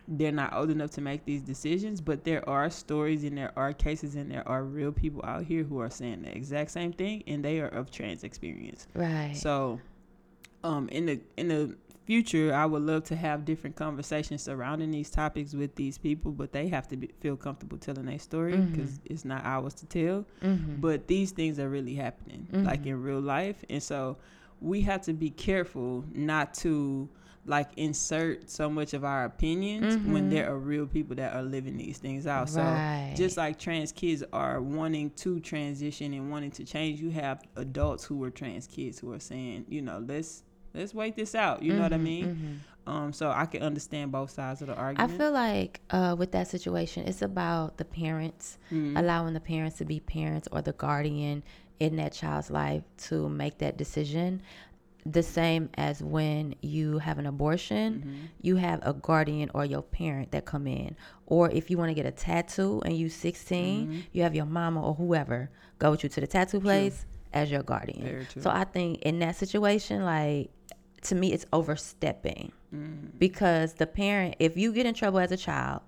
[0.07, 3.73] they're not old enough to make these decisions, but there are stories and there are
[3.73, 7.23] cases and there are real people out here who are saying the exact same thing
[7.27, 8.87] and they are of trans experience.
[8.93, 9.33] Right.
[9.35, 9.81] So,
[10.63, 15.09] um, in the in the future, I would love to have different conversations surrounding these
[15.09, 19.01] topics with these people, but they have to be, feel comfortable telling their story because
[19.03, 20.25] it's not ours to tell.
[20.41, 20.75] mm-hmm.
[20.79, 22.87] But these things are really happening, like Mhm.
[22.87, 24.15] in real life, and so
[24.61, 27.09] we have to be careful not to
[27.47, 30.29] like insert so much of our opinions when Mhm.
[30.29, 32.49] there are real people that are living these things out.
[32.49, 32.61] So
[33.15, 38.03] just like trans kids are wanting to transition and wanting to change, you have adults
[38.03, 41.63] who are trans kids who are saying, you know, let's let's wait this out.
[41.63, 42.35] You know what I Mhm, mean?
[42.35, 42.59] mhm.
[42.85, 45.13] Um, so I can understand both sides of the argument.
[45.13, 48.97] I feel like uh, with that situation, it's about the parents Mhm.
[48.97, 51.43] allowing the parents to be parents or the guardian
[51.79, 54.41] in that child's life to make that decision.
[55.11, 58.29] The same as when you have an abortion, Mhm.
[58.41, 60.95] you have a guardian or your parent that come in.
[61.25, 64.03] Or if you want to get a tattoo and you 16, Mhm.
[64.11, 67.63] you have your mama or whoever go with you to the tattoo place as your
[67.63, 68.25] guardian.
[68.29, 68.41] True.
[68.41, 70.51] So I think in that situation, like
[71.03, 73.17] to me, it's overstepping Mhm.
[73.17, 75.81] because the parent, if you get in trouble as a child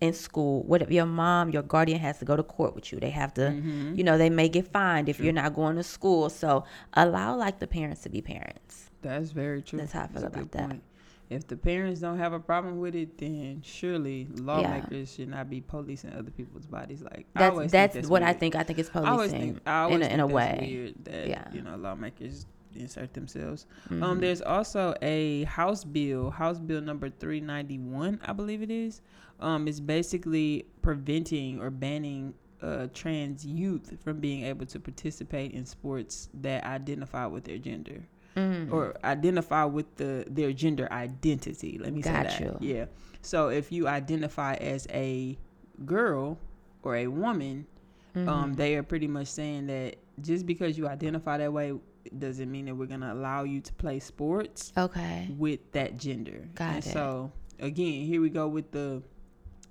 [0.00, 3.00] in school, what if your mom, your guardian has to go to court with you?
[3.00, 3.96] They have to, Mhm.
[3.96, 6.28] you know, they may get fined if you're not going to school.
[6.28, 8.90] So allow like the parents to be parents.
[9.02, 9.78] That's very true.
[9.78, 10.68] That's how I feel a about that.
[10.68, 10.82] point.
[11.28, 15.60] If the parents don't have a problem with it, then surely lawmakers should not be
[15.60, 17.02] policing other people's bodies.
[17.02, 18.54] Like That's that's, think what I think.
[18.54, 20.58] I think it's policing think I always in a, think in a that's way.
[20.60, 21.48] weird that Yeah.
[21.52, 23.66] you know lawmakers insert themselves.
[23.90, 24.02] Mhm.
[24.02, 29.00] Um, there's also a House bill, House Bill number 391, I believe it is.
[29.40, 35.66] Um, it's basically preventing or banning uh, trans youth from being able to participate in
[35.66, 38.72] sports that identify with their gender Mhm.
[38.72, 41.78] or identify with the their gender identity.
[41.78, 42.62] Let me Got say that.
[42.62, 42.74] you.
[42.74, 42.86] Yeah.
[43.22, 45.36] So if you identify as a
[45.84, 46.38] girl
[46.82, 47.66] or a woman,
[48.14, 48.56] um, Mhm.
[48.56, 51.74] they are pretty much saying that just because you identify that way
[52.18, 55.28] doesn't mean that we're gonna allow you to play sports okay.
[55.36, 56.48] with that gender.
[56.54, 56.90] Got and it.
[56.90, 59.02] So again, here we go with the,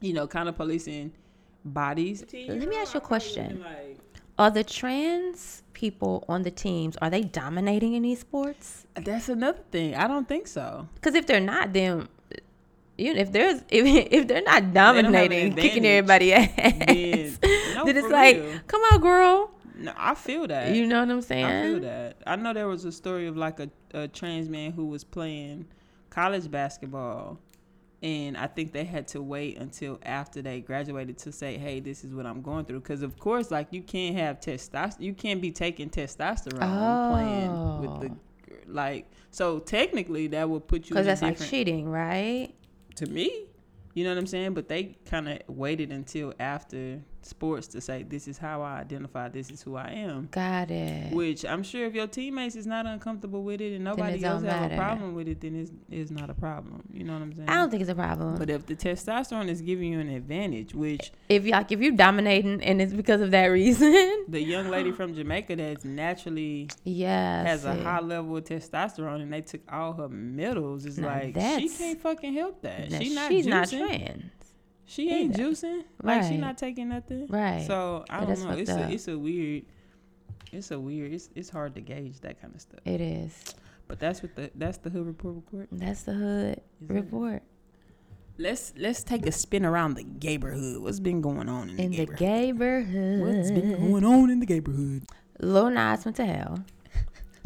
[0.01, 1.13] you know, kind of policing
[1.63, 2.23] bodies.
[2.31, 3.63] Let me ask you a question.
[4.37, 8.85] Are the trans people on the teams are they dominating in these sports?
[8.95, 9.95] That's another thing.
[9.95, 10.87] I don't think so.
[10.95, 12.07] Because if they're not, then
[12.97, 16.49] you know, if there's if, if they're not dominating, kicking everybody ass,
[17.41, 18.59] Then, no, then it's like, real.
[18.67, 19.51] come on, girl.
[19.77, 20.73] no, I feel that.
[20.73, 21.45] You know what I'm saying?
[21.45, 22.17] I feel that.
[22.25, 25.65] I know there was a story of like a, a trans man who was playing
[26.09, 27.37] college basketball
[28.05, 32.03] and I think they had to wait until after they graduated to say, "Hey, this
[32.03, 35.41] is what I'm going through." Because of course, like you can't have testosterone, you can't
[35.41, 38.57] be taking testosterone playing with the oh.
[38.67, 39.09] like.
[39.31, 42.53] So technically, that would put you Because that's like cheating, right?
[42.95, 43.45] to me.
[43.93, 44.53] You know what I'm saying?
[44.53, 49.29] But they kind of waited until after sports to say, "This is how I identify.
[49.29, 51.13] This is who I am." Got it.
[51.13, 54.71] Which I'm sure if your teammates is not uncomfortable with it and nobody else have
[54.71, 56.83] a problem with it, then it's, it's not a problem.
[56.93, 57.49] You know what I'm saying?
[57.49, 58.35] I don't think it's a problem.
[58.37, 61.91] But if the testosterone is giving you an advantage, which if you like, if you're
[61.91, 67.43] dominating and it's because of that reason, the young lady from Jamaica that's naturally yeah,
[67.43, 71.69] has a high level of testosterone and they took all her medals, is like she
[71.69, 72.91] can't fucking help that.
[72.91, 73.49] Now, She not she's juicing.
[73.49, 74.23] not trans.
[74.85, 75.49] She ain't either.
[75.51, 75.83] juicing.
[76.03, 77.27] Like she not taking nothing.
[77.27, 77.65] Right.
[77.65, 78.51] So I don't know.
[78.51, 79.63] It's a it's a weird.
[80.51, 81.11] It's a weird.
[81.13, 82.79] It's it's hard to gauge that kind of stuff.
[82.85, 83.55] It is.
[83.87, 85.67] But that's what the that's the hood report report.
[85.71, 86.93] That's the hood Is it?
[86.93, 87.43] report.
[88.37, 90.81] Let's let's take a spin around the neighborhood.
[90.81, 93.19] What's been going on in the In the neighborhood.
[93.37, 95.03] What's been going on in the neighborhood?
[95.39, 96.59] Lil Nas went to hell.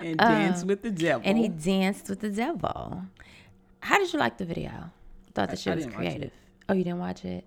[0.00, 1.22] And danced Um, with the devil.
[1.24, 3.02] and he danced with the devil.
[3.80, 4.90] How did you like the video?
[5.38, 6.10] Thought the shit I was didn't watch it.
[6.10, 6.32] creative.
[6.68, 7.44] Oh, you didn't watch it?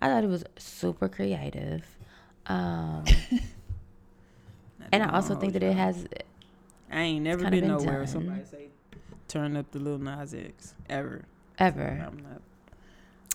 [0.00, 1.82] I thought it was super creative.
[2.46, 3.04] Um,
[4.92, 6.06] and I also think that it has
[6.90, 7.98] I ain't never been nowhere.
[8.00, 8.06] done.
[8.06, 8.66] Somebody say
[9.28, 11.22] turn up the Lil Nas X ever.
[11.58, 12.04] ever.
[12.06, 12.42] I'm not.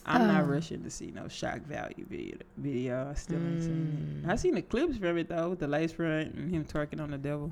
[0.05, 0.47] I'm not Oh.
[0.47, 2.37] rushing to see no shock value video.
[2.57, 3.09] Video.
[3.11, 4.29] I still ain't seen Mm.
[4.29, 4.31] it.
[4.31, 7.11] I seen the clips from it though, with the lace front and him twerking on
[7.11, 7.51] the devil.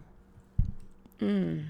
[1.19, 1.65] Mm.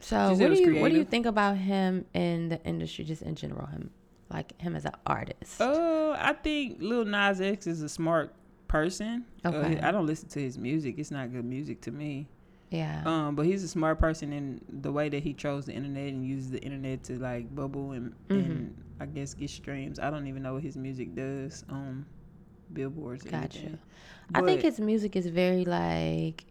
[0.00, 3.34] So what do you what do you think about him in the industry, just in
[3.34, 3.66] general?
[3.66, 3.90] Him
[4.32, 5.60] like him as an artist.
[5.60, 8.34] Uh, I think Lil Nas X is a smart
[8.68, 9.24] person.
[9.44, 9.80] Uh, Okay.
[9.80, 10.94] I don't listen to his music.
[10.98, 12.28] It's not good music to me.
[12.70, 13.02] yeah.
[13.04, 16.26] Um, but he's a smart person in the way that he chose the internet and
[16.26, 18.34] uses the internet to like bubble and, Mm-hmm.
[18.50, 19.98] and I guess get streams.
[19.98, 22.06] I don't even know what his music does on
[22.72, 23.26] billboards.
[23.26, 23.58] or Gotcha.
[23.58, 23.78] anything.
[24.34, 26.44] I think his music is very like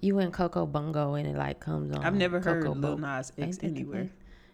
[0.00, 2.04] you and Coco Bongo and it like comes on.
[2.04, 4.10] I've never heard Coco Lil Bo- Nas X anywhere.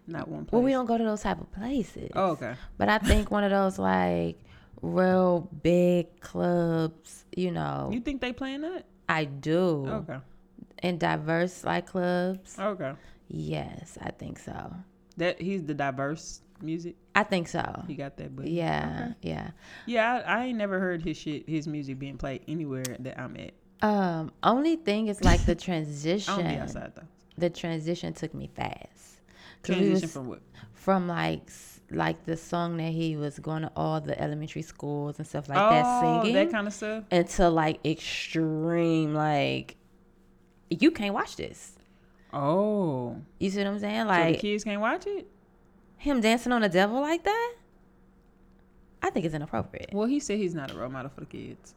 [0.06, 0.52] Not one place.
[0.52, 2.10] Well, we don't go to those type of places.
[2.14, 2.54] Oh, okay.
[2.78, 4.38] But I think one of those like
[4.80, 8.84] real big clubs, you know, You think they playing that?
[9.08, 9.86] I do.
[9.86, 10.18] Okay.
[10.80, 12.58] And diverse like clubs.
[12.58, 12.92] Okay.
[13.28, 14.74] Yes, I think so.
[15.16, 16.96] That he's the diverse music.
[17.14, 17.84] I think so.
[17.86, 18.34] He got that.
[18.34, 19.14] But Yeah, Okay.
[19.22, 19.50] yeah.
[19.86, 23.36] Yeah, I, I ain't never heard his shit, his music being played anywhere that I'm
[23.36, 23.52] at.
[23.86, 26.36] Um, only thing is like the transition.
[26.36, 27.02] don't be outside though.
[27.38, 29.01] The transition took me fast.
[29.62, 30.42] Transition was- from what?
[30.72, 31.50] from like
[31.90, 35.58] like the song that he was going to all the elementary schools and stuff like
[35.58, 37.04] that oh, singing that kind of stuff.
[37.10, 39.76] into like extreme like
[40.70, 41.76] you can't watch this.
[42.32, 43.94] Oh, You see what I'm saying?
[44.00, 45.26] so the Like kids can't watch it.
[45.98, 47.54] him dancing on the devil like that.
[49.02, 49.90] I think it's inappropriate.
[49.92, 51.74] Well, he said he's not a role model for the kids.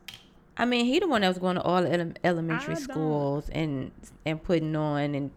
[0.57, 3.91] I mean, he the one that was going to all the ele- elementary schools and
[4.25, 5.31] and putting on and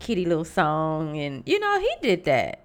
[0.00, 2.64] kitty little song and you know he did that.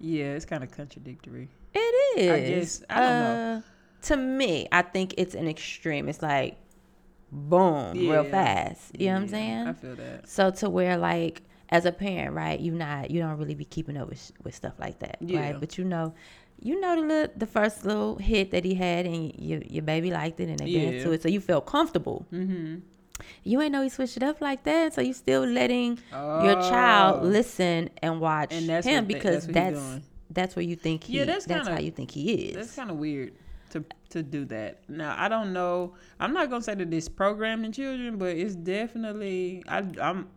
[0.00, 1.48] Yeah, it's kind of contradictory.
[1.72, 2.30] It is.
[2.30, 3.56] I guess- I don't know.
[3.58, 3.60] Uh,
[4.02, 6.08] To me, I think it's an extreme.
[6.08, 6.56] It's like
[7.32, 8.98] boom, real fast.
[8.98, 9.66] You know what I'm saying?
[9.68, 10.28] I feel that.
[10.28, 13.96] So to where like as a parent, right, you not you don't really be keeping
[13.96, 15.40] up with with stuff like that, Yeah.
[15.40, 15.60] right?
[15.60, 16.14] But you know,
[16.60, 20.10] you know the little, the first little hit that he had, and your your baby
[20.10, 22.26] liked it, and they danced to it, so you felt comfortable.
[22.32, 22.76] Mm-hmm.
[23.42, 27.20] You ain't know he switched it up like that, so you still letting your child
[27.22, 27.26] Oh.
[27.26, 31.04] listen and watch And that's him they- because that's what that's that's, where you think
[31.04, 32.56] he Yeah, that's that's, kinda- how you think he is.
[32.56, 33.34] That's kind of weird
[33.70, 34.88] to to do that.
[34.88, 35.94] Now I don't know.
[36.20, 39.62] I'm not gonna say that it's programming children, but it's definitely.
[39.68, 40.28] I, I'm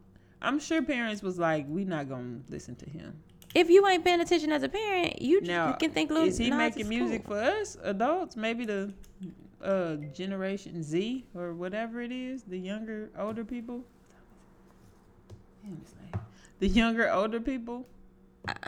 [0.42, 3.14] I'm sure parents was like, we not gonna listen to him.
[3.56, 6.28] if you ain't paying attention as a parent, you, just, Now you can think little
[6.28, 7.36] is he making music cool.
[7.36, 8.36] for us adults?
[8.36, 8.94] Maybe the
[9.64, 13.84] uh generation Z or whatever it is, the younger older people.
[15.64, 16.22] Damn, it's late.
[16.60, 17.86] The younger older people.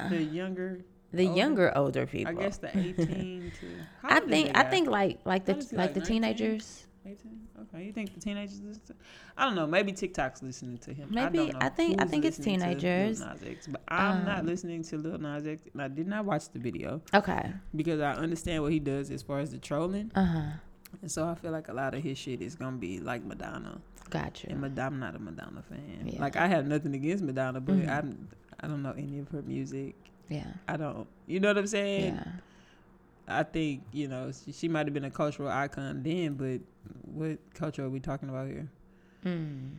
[0.10, 0.82] The younger.
[1.13, 2.38] the older- younger older people?
[2.38, 3.67] I guess the 18 to.
[4.04, 6.21] I think I think like like the How old is he, like like the 19?
[6.21, 6.86] teenagers.
[7.06, 7.39] 18?
[7.73, 8.93] Okay, you think the teenagers listen to?
[9.38, 9.65] I don't know.
[9.67, 11.10] Maybe TikTok's listening to him.
[11.12, 13.21] I, Maybe- don't know I think- I think it's listening to Lil teenagers.
[13.45, 16.49] X, but I'm not Um, listening to Lil Nas X, and I did not watch
[16.49, 17.54] the video Okay.
[17.75, 20.41] because I understand what he does as far as the trolling, Uh huh.
[21.02, 23.80] And so I feel like a lot of his shit is gonna be like Madonna,
[24.10, 24.49] Gotcha.
[24.49, 26.04] and Madonna, I'm not a Madonna fan.
[26.08, 26.19] Yeah.
[26.21, 27.89] Like I have nothing against Madonna, but Mhm.
[27.89, 28.28] I'm
[28.60, 29.95] I don't know any of her music.
[30.28, 30.45] Yeah.
[30.67, 31.08] I don't.
[31.28, 32.15] You know what I'm saying?
[32.15, 32.32] Yeah.
[33.28, 36.60] I think you know she, she might have been a cultural icon then, but
[37.04, 38.67] what culture are we talking about here?
[39.25, 39.75] Mm.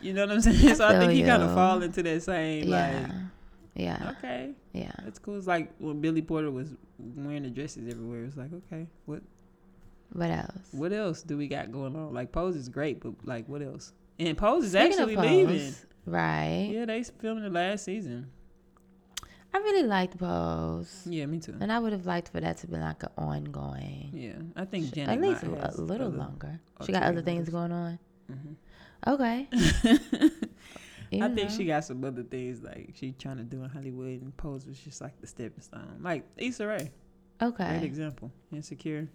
[0.00, 0.74] You know what I'm saying?
[0.76, 3.02] so I think he kind of fall into that same Yeah.
[3.04, 3.12] like
[3.74, 4.14] Yeah.
[4.18, 4.92] Okay, Yeah.
[5.04, 5.38] that's cool.
[5.38, 8.24] It's like when Billy Porter was wearing the dresses everywhere.
[8.24, 9.22] It's like, okay, what
[10.12, 10.68] What else?
[10.72, 12.14] what else do we got going on?
[12.14, 13.92] Like Pose is great, but like what else?
[14.18, 15.74] And Pose is Speaking actually of leaving.
[16.06, 16.70] Right.
[16.72, 18.30] Yeah, they filming the last season.
[19.52, 21.02] I really liked Pose.
[21.08, 21.56] Yeah, me too.
[21.60, 24.10] And I would have liked for that to be like an ongoing.
[24.12, 26.60] Yeah, I think Janet At least a, little longer.
[26.84, 27.98] She got other things going on.
[28.30, 28.56] Mhm.
[29.06, 29.48] Okay.
[31.12, 34.36] I think she got some other things like she trying to do in Hollywood, and
[34.36, 36.00] Pose was just like the stepping stone.
[36.02, 36.90] Like Issa Rae,
[37.40, 37.68] Okay.
[37.70, 38.30] great example.
[38.52, 39.08] Insecure,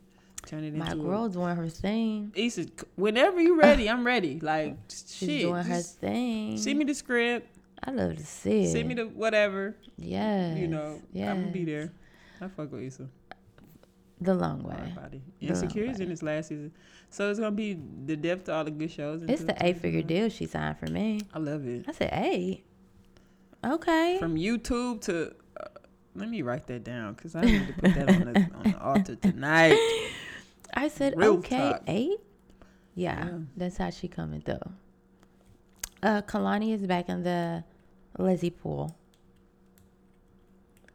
[0.46, 2.32] turn it My girl doing her thing.
[2.36, 4.40] Issa, whenever you ready, I'm ready.
[4.40, 6.58] Like She's shit, doing her thing.
[6.58, 7.48] send me the script,
[7.84, 8.72] I love to see it.
[8.72, 9.76] send me the whatever.
[9.98, 10.56] Yeah.
[10.56, 11.30] You know, yes.
[11.30, 11.92] I'm gonna be there.
[12.42, 13.08] I fuck with Issa.
[14.22, 14.76] The long way.
[14.76, 15.22] Hard body.
[15.42, 16.72] The Insecure is in its last season,
[17.10, 19.22] so it's gonna be the depth to all the good shows.
[19.24, 21.22] It's the eight figure deal she signed for me.
[21.34, 21.86] I love it.
[21.88, 22.64] I said, eight.
[23.66, 24.18] Okay.
[24.20, 25.34] From YouTube to.
[25.60, 25.66] Uh,
[26.16, 28.80] let me write that down because I need to put that on the, on the
[28.80, 29.78] altar tonight.
[30.84, 31.84] I said, Real okay, talk.
[31.88, 32.20] eight?
[32.94, 33.38] Yeah, Yeah.
[33.56, 34.72] that's how she coming though.
[36.02, 37.64] Uh, Kehlani is back in the
[38.18, 38.94] Lizzie pool.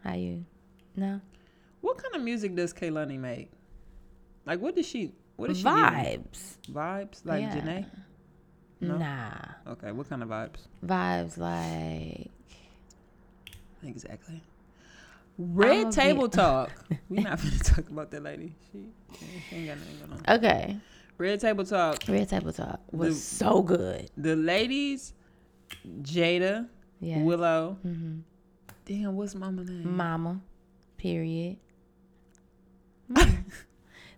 [0.05, 0.45] How you?
[0.95, 1.21] No?
[1.81, 3.51] What kind of music does Kehlani make?
[4.45, 5.13] Like, what does she?
[5.37, 5.65] What is she?
[5.65, 5.79] giving?
[5.79, 6.57] Vibes.
[6.71, 7.57] Vibes like Yeah.
[7.57, 7.87] Janae.
[8.81, 8.99] No?
[8.99, 9.73] Nah.
[9.73, 10.61] Okay, what kind of vibes?
[10.85, 12.31] Vibes like.
[13.83, 14.43] Exactly.
[15.39, 16.71] Red Table Talk.
[17.09, 18.55] We're not gonna talk about that lady.
[18.73, 18.89] She,
[19.53, 20.37] ain't got nothing going on.
[20.37, 20.77] Okay.
[21.17, 21.99] Red Table Talk.
[22.09, 24.11] Red Table Talk was The- so good.
[24.17, 25.15] The ladies,
[26.03, 26.69] Jada,
[27.01, 27.23] Yeah.
[27.23, 27.79] Willow.
[27.83, 28.19] hmm
[28.85, 29.97] Damn, what's mama name?
[29.97, 30.41] Mama.
[30.97, 31.59] Period.
[33.09, 33.39] Mama.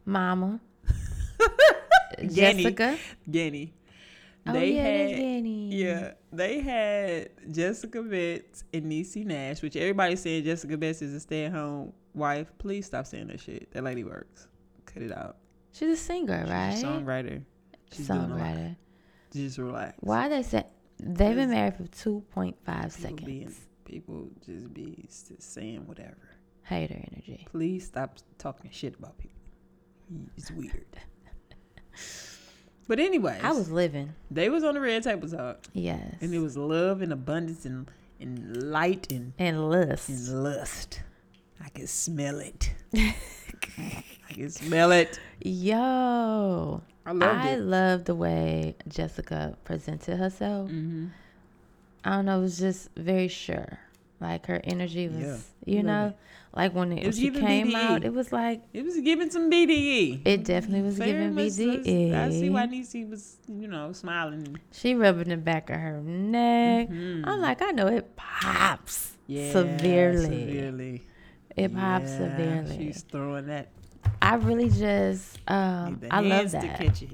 [0.06, 0.60] Mama.
[2.26, 2.98] Jessica.
[3.30, 3.72] Gammy.
[4.46, 5.74] Oh, They yeah, had, Jenny.
[5.74, 11.20] Yeah, they had Jessica Betts and Niecy Nash, which everybody's saying Jessica Betts is a
[11.20, 12.50] stay-at-home wife.
[12.58, 13.70] Please stop saying that shit.
[13.72, 14.48] That lady works.
[14.86, 15.36] Cut it out.
[15.72, 16.82] She's a singer, She's right?
[16.82, 17.42] a songwriter.
[17.92, 18.38] She's doing a lot.
[18.38, 18.76] Songwriter.
[19.32, 19.94] Just relax.
[20.00, 20.64] Why they say
[20.98, 23.22] they've been married for two point five seconds?
[23.22, 26.36] being, people just be s- saying whatever.
[26.64, 27.46] Hater energy.
[27.50, 29.38] Please stop talking shit about people.
[30.36, 30.86] It's weird.
[32.90, 34.08] but anyway, I was living.
[34.30, 36.16] they was on the red table talk, Yes.
[36.20, 37.88] and it was love and abundance and
[38.20, 38.34] and
[38.70, 40.08] light and and lust.
[40.10, 41.00] and lust.
[41.64, 42.72] I can smell it.
[42.98, 45.18] I can smell it.
[45.40, 46.82] Yo.
[47.06, 47.60] I loved I it.
[47.60, 50.68] love the way Jessica presented herself.
[50.70, 51.06] Mm-hmm.
[52.04, 53.78] I don't know, it was just very sure.
[54.20, 55.36] Like her energy was, Yeah.
[55.76, 56.16] you know, it.
[56.52, 57.74] Like when, it, It she came BDE.
[57.74, 60.22] out, it was like It was giving some BDE.
[60.24, 62.08] it definitely was Very giving BDE.
[62.10, 64.58] was- I see why Niecy was, you know, smiling.
[64.72, 66.88] She rubbing the back of her neck.
[66.88, 67.26] Mhm.
[67.26, 70.46] I'm like, I know it pops Yeah, severely.
[70.46, 71.02] Severely.
[71.56, 72.76] It pops Yeah, severely.
[72.76, 73.68] She's throwing that.
[74.22, 76.80] I really just, um, I love that.
[76.80, 77.10] it.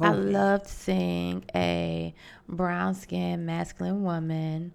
[0.00, 0.24] I Both.
[0.32, 2.14] loved seeing a
[2.48, 4.72] brown skinned masculine woman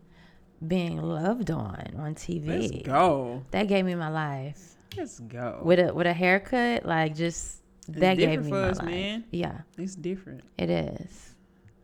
[0.67, 2.47] being loved on on TV.
[2.47, 3.43] Let's go.
[3.51, 4.75] That gave me my life.
[4.97, 5.62] Let's go.
[5.63, 8.86] With a with a haircut, like just It's that gave me my us, life.
[8.88, 9.23] man.
[9.32, 10.41] Yeah, It's different.
[10.58, 11.36] it is.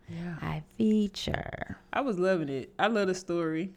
[0.10, 0.36] Yeah.
[0.41, 1.78] I feature.
[1.94, 2.74] I was loving it.
[2.78, 3.72] I love the story.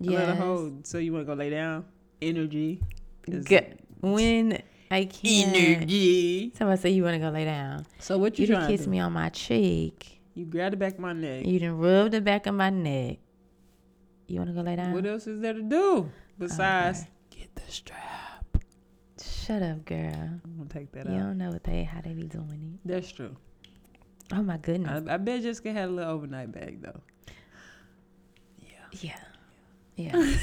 [0.00, 0.72] I love the whole.
[0.84, 1.84] So you want to go lay down?
[2.20, 2.80] Energy.
[3.28, 3.78] Good.
[4.00, 4.60] When
[4.90, 5.56] I can't.
[5.56, 6.52] Energy.
[6.56, 7.86] Somebody say you want to go lay down.
[7.98, 8.90] So what you, You trying to kiss do?
[8.90, 10.20] me on my cheek.
[10.34, 11.46] You grab the back of my neck.
[11.46, 13.18] You didn't rub the back of my neck.
[14.26, 14.92] You want to go lay down?
[14.92, 17.40] What else is there to do besides Okay.
[17.40, 18.58] get the strap?
[19.22, 20.12] Shut up, girl.
[20.44, 21.22] I'm gonna take that You out.
[21.22, 22.88] don't know what they how they be doing it.
[22.88, 23.36] That's true.
[24.32, 25.04] Oh my goodness.
[25.08, 27.00] I, I bet Jessica had a little overnight bag though.
[28.58, 29.16] Yeah.
[29.96, 30.16] Yeah.
[30.16, 30.36] yeah.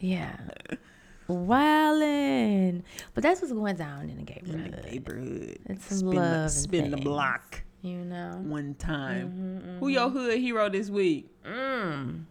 [0.00, 0.36] Yeah.
[1.28, 2.82] Wildin'.
[3.14, 4.84] But that's what's going down in the gay In the neighborhood.
[4.92, 5.58] neighborhood.
[5.66, 8.40] It's some spin love the, spin the block You know?
[8.44, 9.62] one time.
[9.62, 11.30] Mhm, Who your hood hero this week?
[11.44, 12.24] Mm.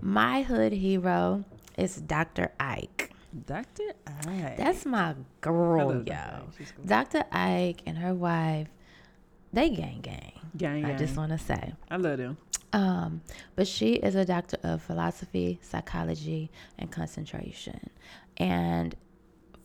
[0.00, 1.44] My hood hero
[1.76, 2.52] is Dr.
[2.60, 3.10] Ike.
[3.46, 3.92] Dr.
[4.26, 4.56] Ike.
[4.56, 6.02] That's my girl, yo.
[6.04, 6.44] Dr.
[6.60, 6.74] Ike.
[6.76, 6.84] Cool.
[6.86, 7.24] Dr.
[7.32, 8.68] Ike and her wife,
[9.52, 10.32] they gang gang.
[10.56, 10.98] Gang, I gang.
[10.98, 11.74] just want to say.
[11.90, 12.36] I love them.
[12.72, 13.22] Um,
[13.56, 17.90] but she is a doctor of philosophy, psychology, and concentration.
[18.36, 18.94] And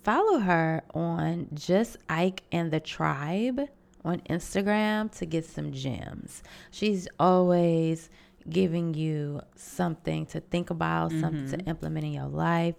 [0.03, 3.61] follow her on just Ike and the Tribe
[4.05, 6.43] on Instagram to get some gems.
[6.71, 8.09] She's always
[8.49, 12.75] giving you something to think about, something to implement in your life.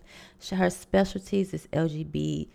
[0.51, 2.49] Her specialties is LGBTQIA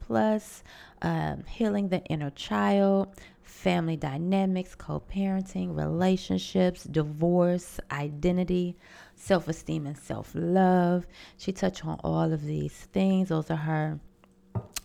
[0.00, 0.64] plus,
[1.02, 8.76] um, healing the inner child, family dynamics, co-parenting, relationships, divorce, identity,
[9.14, 11.06] self-esteem, and self-love.
[11.36, 13.28] She touched on all of these things.
[13.28, 14.00] Those are her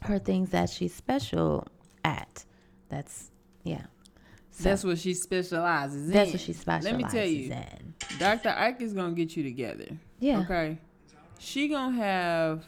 [0.04, 1.68] her things that she's special
[2.04, 2.46] at.
[2.90, 3.32] That's
[3.64, 3.84] yeah.
[4.52, 6.12] So That's what she specializes in.
[6.14, 7.94] that's what she specializes Let me tell you, in.
[8.20, 8.50] Dr.
[8.50, 9.98] Ike is gonna get you together.
[10.20, 10.40] Yeah.
[10.42, 10.78] Okay.
[11.40, 12.66] She gonna have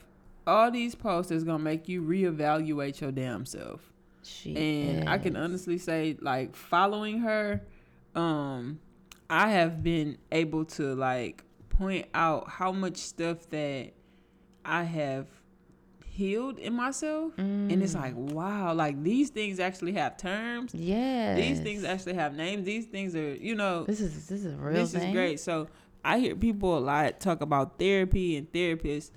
[0.47, 3.91] all these posts that's gonna make you reevaluate your damn self.
[4.23, 7.61] She and I can honestly say, like following her,
[8.15, 8.79] um,
[9.29, 13.91] I have been able to like point out how much stuff that
[14.63, 15.27] I have
[16.13, 18.01] healed in myself, and it's Mm.
[18.01, 20.73] like wow, like these things actually have terms.
[20.73, 21.35] Yeah.
[21.35, 22.65] These things actually have names.
[22.65, 25.09] These things are, you know, This is this is real this thing.
[25.09, 25.39] is great.
[25.39, 25.67] So
[26.05, 29.09] I hear people a lot talk about therapy and therapists,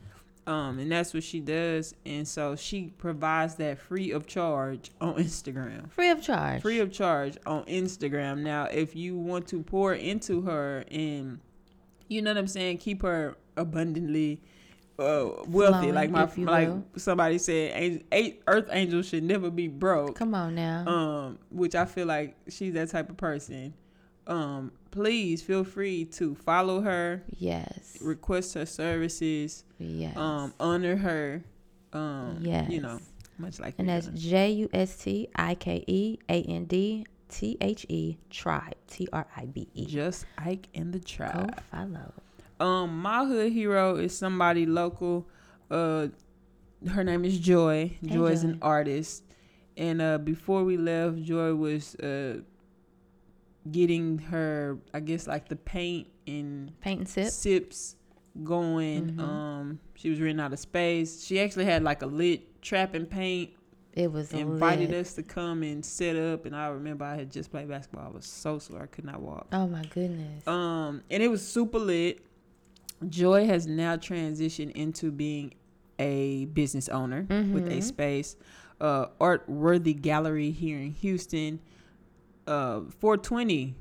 [0.46, 1.94] um, and that's what she does.
[2.06, 5.90] And so she provides that free of charge on Instagram.
[5.90, 6.62] Free of charge.
[6.62, 8.42] Free of charge on Instagram.
[8.42, 11.40] Now, if you want to pour into her and
[12.08, 14.40] you know what I'm saying, keep her abundantly
[14.98, 15.78] uh, wealthy.
[15.90, 16.84] Flowing, like my like will.
[16.96, 20.86] somebody said, "Angel- eight Earth angels should never be broke Come on now.
[20.86, 23.74] um, which I feel like she's that type of person.
[24.26, 27.98] Um, please feel free to follow her, yes.
[28.00, 30.16] request her services, Yes.
[30.16, 31.44] um, honor her.
[31.92, 32.68] Um, yes.
[32.70, 32.98] you know,
[33.38, 34.08] much like and that's.
[34.08, 39.06] J U S T I K E A N D T H E tribe T
[39.12, 39.86] R I B E.
[39.86, 41.54] just Ike and the tribe.
[41.54, 42.12] Go follow.
[42.58, 45.28] Um, my hood hero is somebody local.
[45.70, 46.08] Uh,
[46.90, 47.96] her name is Joy.
[48.00, 49.24] Hey, Joy is an artist,
[49.76, 52.40] and uh, before we left, Joy was uh
[53.70, 57.30] getting her, I guess, like the paint and Paint and sip.
[57.32, 57.96] sips
[58.44, 59.12] going.
[59.16, 59.20] Mhm.
[59.20, 61.24] Um, she was running out of space.
[61.24, 63.50] She actually had like a lit trap and paint.
[63.94, 65.00] It was Invited lit.
[65.00, 68.06] us to come and set up, and I remember I had just played basketball.
[68.06, 69.48] I was so sore I could not walk.
[69.52, 70.46] Oh my goodness.
[70.46, 72.20] Um, and it was super lit.
[73.08, 75.54] Joy has now transitioned into being
[75.98, 77.82] a business owner with a Mhm.
[77.82, 78.36] space,
[78.80, 81.60] uh, Artworthy gallery here in Houston.
[82.46, 83.74] Uh, 420,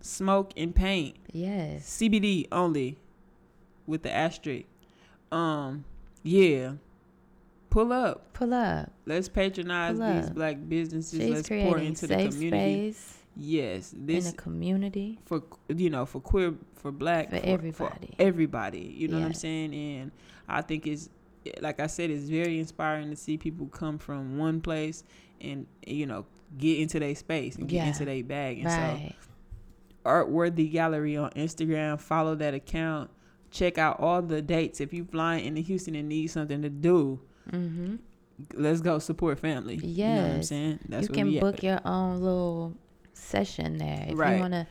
[0.00, 1.16] smoke and paint.
[1.32, 1.86] yes.
[1.86, 2.98] CBD only
[3.86, 4.66] with the asterisk.
[5.32, 5.84] Um,
[6.22, 6.74] yeah.
[7.70, 8.32] Pull up.
[8.32, 8.92] Pull up.
[9.04, 11.18] Let's patronize these black businesses.
[11.20, 12.92] She's Let's pour into the community.
[12.92, 15.18] space Yes, this in a community.
[15.24, 18.14] for you know for queer for black For everybody.
[18.18, 18.94] everybody.
[18.96, 19.74] You know what I'm saying?
[19.74, 20.10] And
[20.48, 21.08] I think it's
[21.60, 25.02] like I said, it's very inspiring to see people come from one place
[25.40, 26.26] and you know
[26.58, 27.86] get into their space and get Yeah.
[27.88, 28.58] into their bag.
[28.60, 29.14] And so Right.
[30.04, 31.98] Artworthy Gallery on Instagram.
[32.00, 33.10] Follow that account.
[33.50, 34.80] Check out all the dates.
[34.80, 37.20] If you flying into Houston and need something to do,
[37.50, 37.96] Mm-hmm.
[38.54, 39.76] let's go support family.
[39.76, 40.48] You know what I'm Yes.
[40.48, 40.78] saying?
[40.88, 42.74] That's you can book your own little
[43.16, 44.34] session there if Right.
[44.34, 44.66] you want to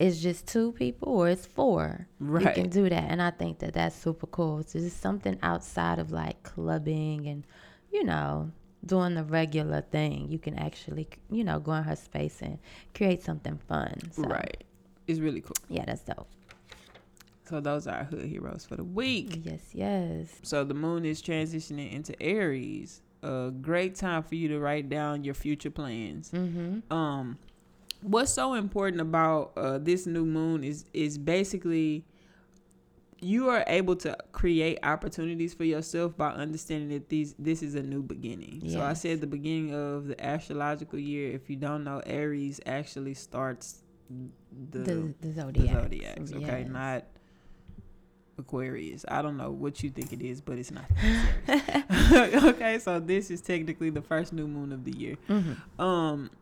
[0.00, 2.44] it's just two people or it's four Right.
[2.56, 5.98] you can do that and i think that that's super cool it's just something outside
[5.98, 7.46] of like clubbing and
[7.92, 8.50] you know
[8.84, 12.58] doing the regular thing you can actually you know go in her space and
[12.94, 14.64] create something fun so, Right.
[15.06, 15.56] It's really cool.
[15.68, 16.26] yeah that's dope
[17.44, 19.40] So those are our hood heroes for the week.
[19.44, 23.02] yes yes So the moon is transitioning into Aries.
[23.22, 26.30] A great time for you to write down your future plans.
[26.32, 27.38] mm-hmm Um,
[28.02, 32.04] what's so important about uh, this new moon is is basically
[33.20, 37.82] you are able to create opportunities for yourself by understanding that these this is a
[37.82, 38.62] new beginning.
[38.68, 41.30] So I said the beginning of the astrological year.
[41.32, 46.32] If you don't know, Aries actually starts the the, the the zodiac zodiacs.
[46.32, 46.68] Okay, Yes.
[46.68, 47.04] not
[48.38, 49.04] Aquarius.
[49.06, 50.84] I don't know what you think it is, but it's not.
[52.44, 55.16] Okay, so this is technically the first new moon of the year.
[55.28, 55.56] Mhm.
[55.80, 56.30] Um,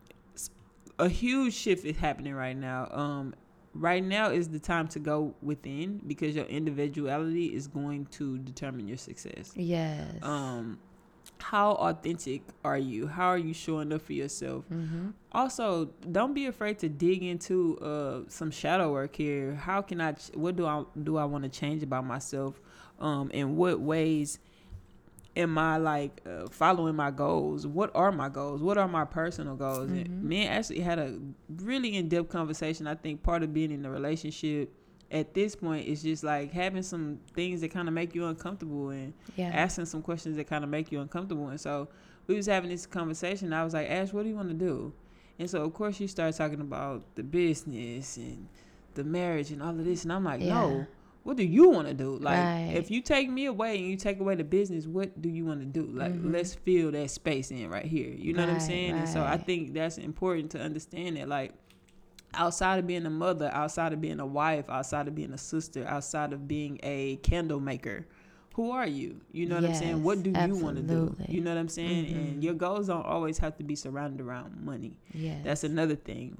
[1.01, 2.87] a huge shift is happening right now.
[2.91, 3.33] Um,
[3.73, 8.87] right now is the time to go within because your individuality is going to determine
[8.87, 9.51] your success.
[9.55, 10.79] yes Um,
[11.37, 13.07] how authentic are you?
[13.07, 14.65] How are you showing up for yourself?
[14.69, 15.65] mm-hmm Also,
[16.11, 19.55] don't be afraid to dig into uh some shadow work here.
[19.55, 20.11] How can I?
[20.13, 21.17] ch- What do I do?
[21.17, 22.53] I want to change about myself?
[22.99, 24.39] Um, in what ways
[25.35, 27.65] am I like uh, following my goals?
[27.65, 28.61] What are my goals?
[28.61, 29.89] What are my personal goals?
[29.89, 30.05] Mhm.
[30.05, 31.17] And me and actually had a
[31.57, 32.85] really in depth conversation.
[32.87, 34.73] I think part of being in a relationship
[35.09, 38.89] at this point is just like having some things that kind of make you uncomfortable
[38.91, 41.47] and yeah asking some questions that kind of make you uncomfortable.
[41.49, 41.87] And so
[42.27, 43.51] we was having this conversation.
[43.53, 44.93] I was like, Ash, what do you want to do?
[45.39, 48.47] And so of course you start talking about the business and
[48.95, 50.03] the marriage and all of this.
[50.03, 50.53] And I'm like, Yeah.
[50.53, 50.85] no,
[51.23, 52.17] what do you want to do?
[52.17, 52.71] Like, Right.
[52.75, 55.59] if you take me away and you take away the business, what do you want
[55.59, 55.85] to do?
[55.91, 56.31] Like, Mhm.
[56.33, 58.09] let's fill that space in right here.
[58.11, 58.97] You know what I'm Right, saying?
[58.97, 61.53] And so I think that's important to understand that, like,
[62.33, 65.85] outside of being a mother, outside of being a wife, outside of being a sister,
[65.85, 68.07] outside of being a candle maker,
[68.55, 69.21] who are you?
[69.31, 70.03] You know what I'm saying?
[70.03, 71.15] What Yes, do you want to do?
[71.29, 72.05] You know what I'm saying?
[72.05, 72.15] Mhm.
[72.15, 74.97] And your goals don't always have to be surrounded around money.
[75.13, 75.41] Yes.
[75.43, 76.37] That's another thing.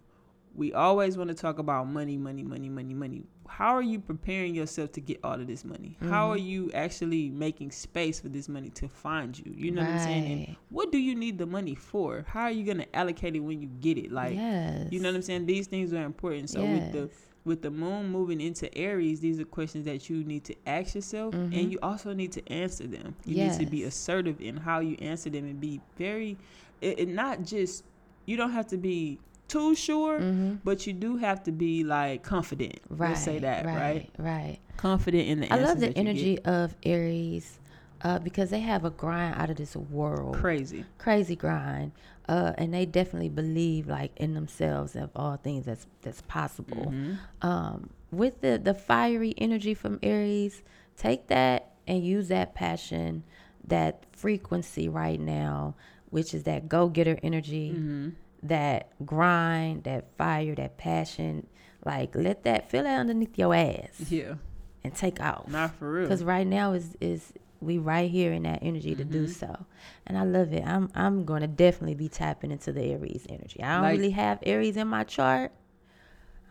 [0.56, 3.24] We always want to talk about money, money, money, money, money.
[3.52, 5.98] How are you preparing yourself to get all of this money?
[6.00, 6.34] How Mhm.
[6.34, 9.54] are you actually making space for this money to find you?
[9.56, 10.48] You know what I'm saying?
[10.48, 12.24] And what do you need the money for?
[12.28, 14.12] How are you gonna allocate it when you get it?
[14.12, 14.88] Like, yes.
[14.92, 15.46] you know what I'm saying?
[15.48, 16.50] These things are important.
[16.50, 17.10] So with the
[17.44, 21.34] with the moon moving into Aries, these are questions that you need to ask yourself,
[21.34, 21.60] Mhm.
[21.60, 23.16] and you also need to answer them.
[23.26, 26.38] You need to be assertive in how you answer them, and be very,
[26.82, 27.84] it, it not just.
[28.28, 29.18] You don't have to be
[29.52, 30.60] too sure, Mhm.
[30.64, 32.80] but you do have to be like confident.
[32.90, 33.10] Right.
[33.10, 33.76] Let's say that, right?
[33.76, 34.10] Right.
[34.18, 34.58] Right.
[34.78, 35.54] Confident in the.
[35.54, 36.48] I love the energy get.
[36.48, 37.60] of Aries,
[38.04, 40.36] uh, because they have a grind out of this world.
[40.36, 40.86] Crazy.
[40.98, 41.92] crazy grind
[42.30, 47.18] uh and they definitely believe like in themselves of all things that's that's possible Mhm.
[47.42, 50.62] um with the the fiery energy from aries
[50.96, 53.24] take that and use that passion
[53.68, 55.74] that frequency right now
[56.12, 58.14] which is that go-getter energy Mhm.
[58.44, 61.48] That grind that fire that passion
[61.86, 64.36] like let that feel that underneath your ass Yeah.
[64.84, 66.04] and take off Not for real.
[66.08, 69.12] because right now is is we right here in that energy to Mm-hmm.
[69.14, 69.66] do so
[70.08, 73.62] and i love it i'm i'm going to definitely be tapping into the aries energy
[73.62, 75.52] i don't Like- really have aries in my chart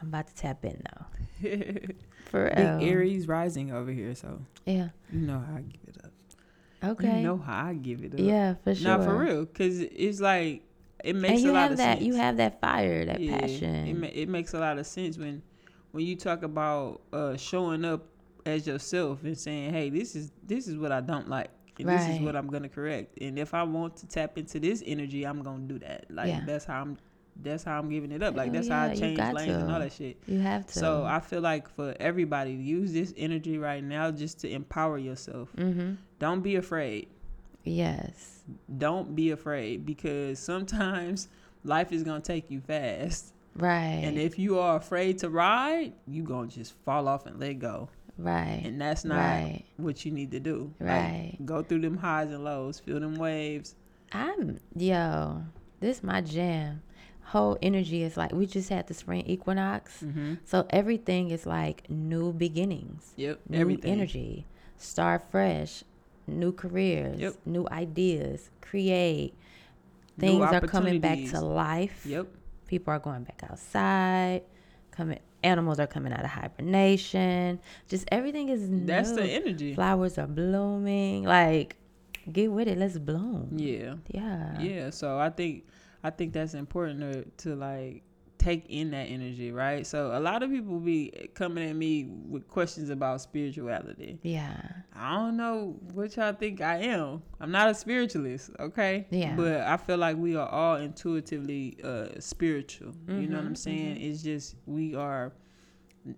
[0.00, 1.06] i'm about to tap in though
[2.30, 5.96] for real Big Aries rising over here, so yeah you know how I give it
[6.04, 6.12] up.
[6.92, 8.20] okay You know how I give it up.
[8.20, 10.62] yeah for sure Not for real, because it's like
[11.04, 12.04] it makes a lot have of that sense.
[12.06, 15.16] you have that fire that Yeah, passion It, ma- it makes a lot of sense
[15.18, 15.42] when
[15.92, 18.06] when you talk about uh, showing up
[18.46, 22.06] as yourself and saying, "Hey, this is this is what I don't like, and this
[22.08, 23.18] is what I'm gonna correct.
[23.20, 26.06] And if I want to tap into this energy, I'm gonna do that.
[26.10, 26.40] Like Yeah.
[26.46, 26.96] that's how I'm
[27.42, 28.36] that's how I'm giving it up.
[28.36, 30.18] Like that's how I change lanes and all that shit.
[30.26, 34.40] you have to So I feel like for everybody use this energy right now just
[34.40, 35.48] to empower yourself.
[35.56, 37.08] mm-hmm Don't be afraid.
[37.64, 38.39] yes
[38.78, 41.28] Don't be afraid because sometimes
[41.64, 43.32] life is gonna take you fast.
[43.56, 47.58] right And if you are afraid to ride, you gonna just fall off and let
[47.58, 47.88] go.
[48.18, 50.72] right And that's not right what you need to do.
[50.80, 51.36] Like, Right.
[51.44, 53.74] go through them highs and lows, feel them waves.
[54.12, 55.44] I'm yo,
[55.80, 56.82] this is my jam.
[57.22, 60.34] Whole energy is like we just had the spring equinox, Mm-hmm.
[60.44, 63.40] so everything is like new beginnings, Yep.
[63.48, 63.90] new Everything.
[63.92, 64.46] energy,
[64.76, 65.84] start fresh,
[66.26, 67.34] new careers, Yep.
[67.46, 69.34] new ideas, create.
[70.16, 72.04] New Things are coming back to life.
[72.06, 72.26] Yep.
[72.66, 74.42] People are going back outside.
[74.90, 77.58] Coming, animals are coming out of hibernation.
[77.88, 78.86] Just everything is new.
[78.86, 79.74] That's the energy.
[79.74, 81.24] Flowers are blooming.
[81.24, 81.76] Like,
[82.30, 82.78] get with it.
[82.78, 83.48] Let's bloom.
[83.56, 83.94] Yeah.
[84.08, 84.60] Yeah.
[84.60, 84.90] Yeah.
[84.90, 85.64] So I think
[86.04, 88.02] I think that's important to to like
[88.40, 89.86] take in that energy, right?
[89.86, 94.18] So a lot of people be coming at me with questions about spirituality.
[94.22, 94.56] Yeah.
[94.94, 97.22] I don't know what y'all think I am.
[97.40, 99.06] I'm not a spiritualist, okay?
[99.10, 99.36] Yeah.
[99.36, 102.92] But I feel like we are all intuitively uh spiritual.
[103.06, 103.96] You know what I'm Mhm, saying?
[104.00, 105.32] It's just we are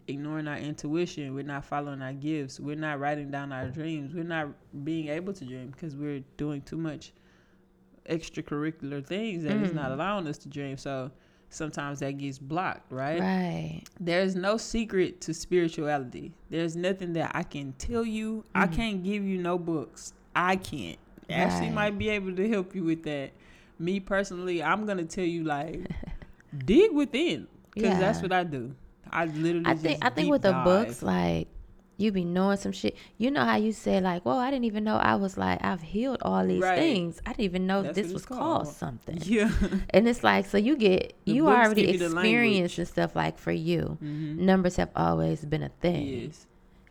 [0.06, 1.34] ignoring our intuition.
[1.34, 2.60] We're not following our gifts.
[2.60, 4.14] We're not writing down our dreams.
[4.14, 4.48] We're not
[4.84, 7.12] being able to dream because we're doing too much
[8.08, 9.94] extracurricular things that is not Mm.
[9.94, 10.76] allowing us to dream.
[10.76, 11.10] So
[11.53, 13.20] sometimes that gets blocked, right?
[13.20, 13.82] Right.
[14.00, 16.32] There's no secret to spirituality.
[16.50, 18.44] There's nothing that I can tell you.
[18.55, 18.72] I Mhm.
[18.72, 20.12] can't give you no books.
[20.34, 20.98] I can't.
[21.28, 23.30] Ashley might be able to help you with that.
[23.78, 25.86] Me personally, I'm gonna tell you like
[26.66, 28.74] dig within because that's what I do.
[29.11, 29.66] I literally.
[29.66, 31.48] I think I think with the books, like
[32.03, 32.96] you be knowing some shit.
[33.18, 35.80] You know how you said like, "Well, I didn't even know I was like I've
[35.80, 36.78] healed all these Right.
[36.78, 37.20] things.
[37.24, 38.40] I didn't even know That's this was called.
[38.40, 38.68] called.
[38.68, 39.50] something." Yeah.
[39.90, 43.16] And it's like so you get The you already give you the experienced and stuff
[43.16, 43.96] like for you.
[44.03, 44.38] Mhm.
[44.38, 46.46] Numbers have always been a thing, Yes.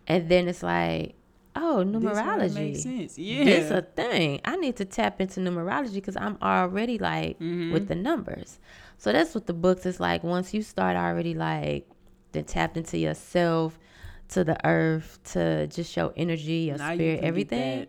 [0.07, 1.15] and then it's like,
[1.55, 2.55] oh, This numerology.
[2.55, 3.19] makes sense.
[3.19, 3.43] Yeah.
[3.43, 4.39] This a thing.
[4.45, 7.73] I need to tap into numerology because I'm already like Mhm.
[7.73, 8.59] with the numbers.
[8.97, 10.23] So that's what the books is like.
[10.23, 11.87] Once you start already like
[12.33, 13.77] then tapped into yourself,
[14.31, 17.87] to the earth, to just your energy, your Now spirit, get everything.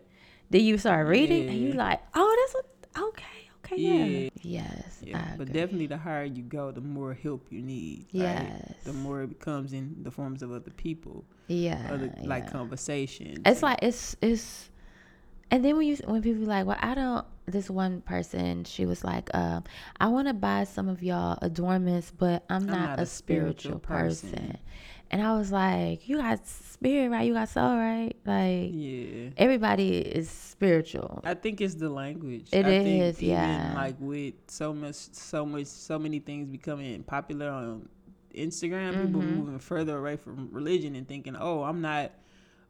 [0.50, 1.76] Then you start reading and you Yeah.
[1.76, 3.08] like, oh, that's what.
[3.08, 4.28] Okay, okay, yeah, Yeah.
[4.42, 8.06] yes, Yeah, but definitely the higher you go, the more help you need.
[8.10, 8.74] Yes.
[8.84, 12.50] The more it becomes in the forms of other people, yeah, other like yeah.
[12.50, 13.38] conversations.
[13.46, 14.68] It's like it's it's
[15.50, 17.24] And then when you when people be like, well, I don't.
[17.46, 19.64] This one person, she was like, um,
[19.98, 24.58] I want to buy some of y'all adornments, but I'm not, a, spiritual, person.
[25.12, 27.26] And I was like, you got spirit, right?
[27.26, 28.14] You got soul, right?
[28.24, 29.28] Like Yeah.
[29.36, 31.20] everybody is spiritual.
[31.22, 32.48] I think it's the language.
[32.50, 33.72] It I think is, even, yeah.
[33.76, 37.88] Like with so much, so much, so many things becoming popular on
[38.34, 39.36] Instagram, people Mhm.
[39.36, 42.12] moving further away from religion and thinking, "Oh, I'm not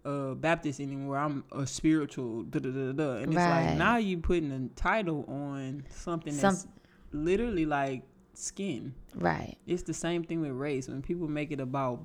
[0.05, 1.17] uh, Baptist anymore.
[1.17, 3.17] I'm a spiritual." Da, da, da, da.
[3.19, 6.67] And it's like now you putting a title on something that's
[7.13, 8.03] literally like
[8.35, 8.95] skin.
[9.15, 9.57] Right.
[9.65, 10.89] It's the same thing with race.
[10.89, 12.03] When people make it about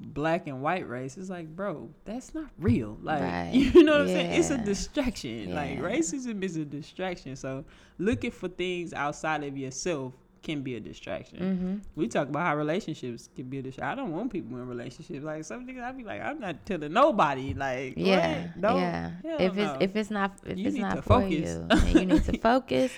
[0.00, 2.98] black and white race, it's like, bro, that's not real.
[3.02, 3.50] Like, Right.
[3.52, 4.32] you know what I'm saying?
[4.40, 4.64] It's a Yeah.
[4.64, 5.54] distraction.
[5.54, 7.36] Like, racism is a distraction.
[7.36, 7.64] So,
[7.98, 11.38] looking for things outside of yourself can be a distraction.
[11.38, 11.74] Mm-hmm.
[12.00, 13.92] We talk about how relationships can be a distraction.
[13.92, 15.22] I don't want people in relationships.
[15.22, 17.52] Like, some niggas, I be like, I'm not telling nobody.
[17.52, 18.44] Like, Yeah.
[18.46, 18.56] what?
[18.56, 18.76] No.
[18.78, 19.10] yeah.
[19.38, 19.76] If it's no.
[19.80, 21.58] if it's not if You it's need not to for focus.
[21.94, 22.90] you, you need to focus.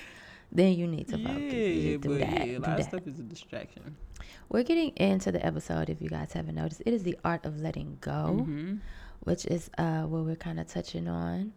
[0.54, 1.52] Then you need to focus.
[1.52, 2.46] yeah, but that.
[2.46, 3.96] yeah, a lot of stuff is a distraction.
[4.50, 5.88] We're getting into the episode.
[5.88, 8.80] If you guys haven't noticed, it is the art of letting go, Mhm.
[9.20, 11.54] which is uh what we're kind of touching on.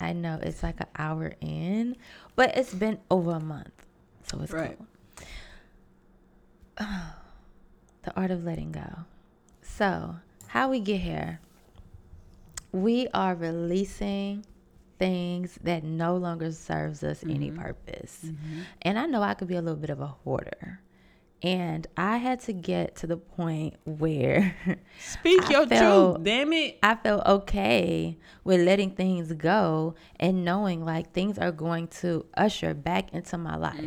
[0.00, 1.96] I know it's like an hour in,
[2.36, 3.86] but it's been over a month,
[4.24, 4.78] so it's Right.
[4.78, 4.86] cool.
[8.04, 9.00] the art of letting go.
[9.62, 10.16] So,
[10.48, 11.40] how we get here?
[12.72, 14.44] We are releasing
[15.02, 17.60] things that no longer serves us any Mm-hmm.
[17.60, 18.16] purpose.
[18.82, 20.80] And I know I could be a little bit of a hoarder.
[21.44, 24.54] And I had to get to the point where
[25.00, 26.78] Speak I your felt- truth, damn it.
[26.84, 32.74] I felt okay with letting things go and knowing like things are going to usher
[32.74, 33.84] back into my life.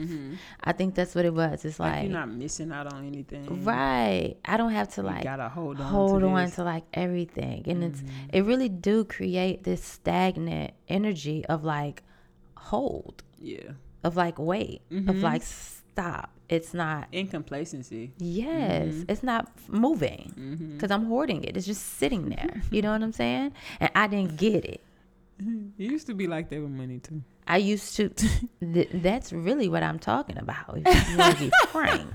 [0.65, 1.63] I think that's what it was.
[1.63, 1.83] It's Mm-hmm.
[1.83, 3.63] Like, like, you're not missing out on anything.
[3.63, 4.35] right.
[4.43, 5.87] I don't have to You like gotta hold on.
[5.87, 6.51] hold to on this.
[6.51, 6.61] Mm-hmm.
[6.61, 8.03] to like everything and it's
[8.33, 12.03] it really do create this stagnant energy of like
[12.57, 13.71] hold Yeah.
[14.03, 15.09] of like wait Mm-hmm.
[15.09, 15.41] of like
[15.95, 18.11] stop it's not In complacency.
[18.19, 19.03] yes Mm-hmm.
[19.11, 23.13] it's not moving because i'm hoarding it it's just sitting there you know what i'm
[23.13, 24.81] saying and i didn't get it
[25.39, 27.23] You used to be like that with money too.
[27.47, 28.09] i used to
[28.73, 32.09] th- that's really what i'm talking about if you want to be frank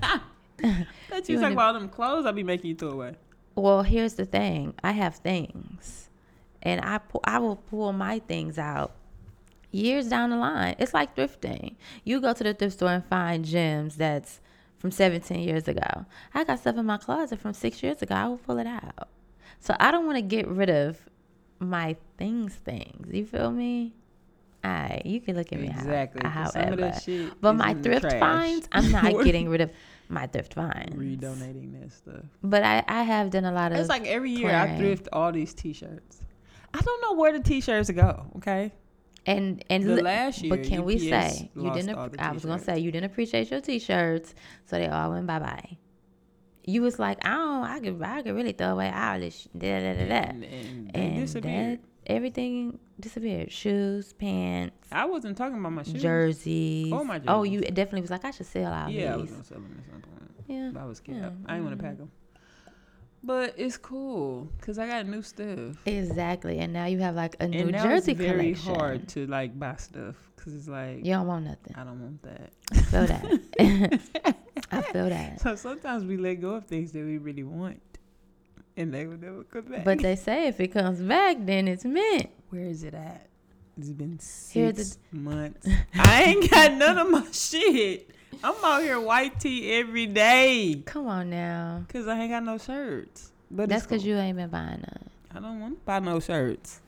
[1.09, 3.15] That You you talk about them clothes I be making you throw away.
[3.55, 4.75] Well, here's the thing.
[4.83, 6.09] I have things,
[6.61, 8.91] and I pu- I will pull my things out
[9.71, 10.75] years down the line.
[10.79, 11.75] It's like thrifting.
[12.03, 14.39] You go to the thrift store and find gems that's
[14.77, 16.05] from 17 years ago.
[16.33, 18.15] I got stuff in my closet from six years ago.
[18.15, 19.07] I will pull it out.
[19.59, 20.97] So I don't want to get rid of
[21.59, 22.55] my things.
[22.55, 23.13] Things.
[23.13, 23.93] You feel me?
[24.63, 25.83] Alright, you can look at me how-
[26.29, 26.51] however.
[26.51, 27.41] Some of shit.
[27.41, 28.19] but my thrift trash.
[28.19, 29.71] finds, I'm not getting rid of
[30.07, 30.95] my thrift finds.
[30.95, 32.23] Redonating that stuff.
[32.43, 35.31] But I, I have done a lot of It's like every year I thrift all
[35.31, 36.21] these T-shirts.
[36.73, 38.27] I don't know where the T-shirts go.
[38.37, 38.71] Okay.
[39.25, 41.95] And and The last year, but can we say you didn't?
[42.19, 44.33] I was gonna say you didn't appreciate your t-shirts,
[44.65, 45.77] so they all went bye bye.
[46.63, 49.47] You was like, I don't, I could, I could really throw away all this, sh-
[49.57, 51.79] da da da da, And, and and disappeared.
[51.81, 53.51] that everything disappeared.
[53.51, 56.01] Shoes, pants, I wasn't talking about my shoes.
[56.01, 56.91] jerseys.
[56.93, 59.43] Oh, my Oh, you definitely was like, I should sell all Yeah, I was gonna
[59.43, 60.31] sell them at some point.
[60.47, 61.17] Yeah, But I was scared.
[61.17, 61.87] Yeah, I didn't want to mm-hmm.
[61.87, 62.11] pack them.
[63.23, 65.77] But it's cool because I got new stuff.
[65.85, 66.57] exactly.
[66.59, 68.75] And now you have like a New and now Jersey it's very collection.
[68.75, 71.75] hard to like buy stuff because it's like You don't want nothing.
[71.75, 72.51] I don't want that.
[72.71, 74.35] I feel that.
[74.71, 75.39] I feel that.
[75.41, 77.79] So sometimes we let go of things that we really want,
[78.75, 79.83] and they will never come back.
[79.85, 82.29] But they say if it comes back, then it's meant.
[82.49, 83.27] where is it at?
[83.77, 85.67] It's been six months.
[85.93, 88.09] I ain't got none of my shit.
[88.43, 91.83] I'm out here white tee every day Come on now.
[91.87, 93.31] because I ain't got no shirts.
[93.51, 94.11] But That's because cool.
[94.11, 95.09] you ain't been buying none.
[95.35, 96.79] I don't want to buy no shirts.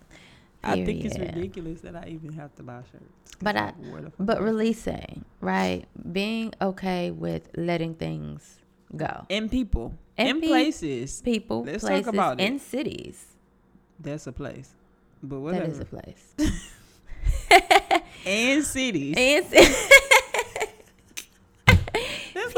[0.63, 3.35] I think it's ridiculous that I even have to buy shirts.
[3.41, 5.83] But I- like, where the fuck But releasing, right?
[6.11, 8.59] Being okay with letting things
[8.95, 9.25] go.
[9.29, 11.21] and people And and pe- places.
[11.21, 12.43] People, Let's talk places, about it.
[12.45, 13.25] and cities.
[13.99, 14.69] That's a place.
[15.21, 15.65] But That whatever.
[15.71, 16.33] is a place.
[18.25, 19.15] and cities.
[19.17, 19.89] and ci- That's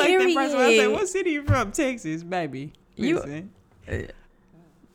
[0.09, 0.91] like person I Period.
[0.91, 1.71] "What city you from?
[1.71, 3.49] Texas, baby." You- Listen.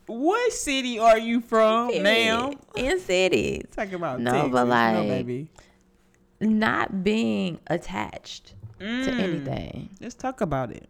[0.06, 2.54] what city are you from, ma'am?
[2.76, 3.64] in cities.
[3.74, 5.48] Talk about No, Texas, but no, like- baby.
[6.40, 9.20] Not being attached to Mm.
[9.20, 9.90] anything.
[10.00, 10.88] Let's talk about it.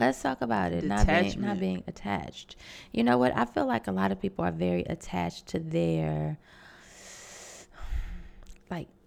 [0.00, 0.84] Let's talk about it.
[0.84, 2.56] Not being, not being attached.
[2.92, 3.36] You know what?
[3.36, 6.38] I feel like a lot of people are very attached to their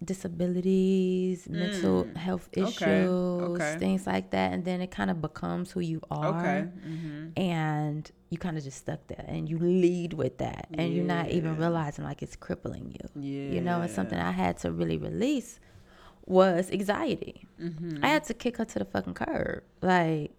[0.04, 2.16] disabilities, mental Mm.
[2.18, 3.76] health issues, okay.
[3.80, 6.28] things like that, and then it kind of becomes who you are.
[6.40, 6.62] Okay.
[6.84, 11.06] hmm And you kind of just stuck there, and you lead with that, and you're
[11.06, 13.22] not even realizing like it's crippling you.
[13.22, 13.54] Yeah.
[13.56, 15.60] You know, and something I had to really release
[16.26, 17.48] was anxiety.
[17.62, 18.04] Mm-hmm.
[18.04, 19.64] I had to kick her to the fucking curb.
[19.82, 20.32] Like,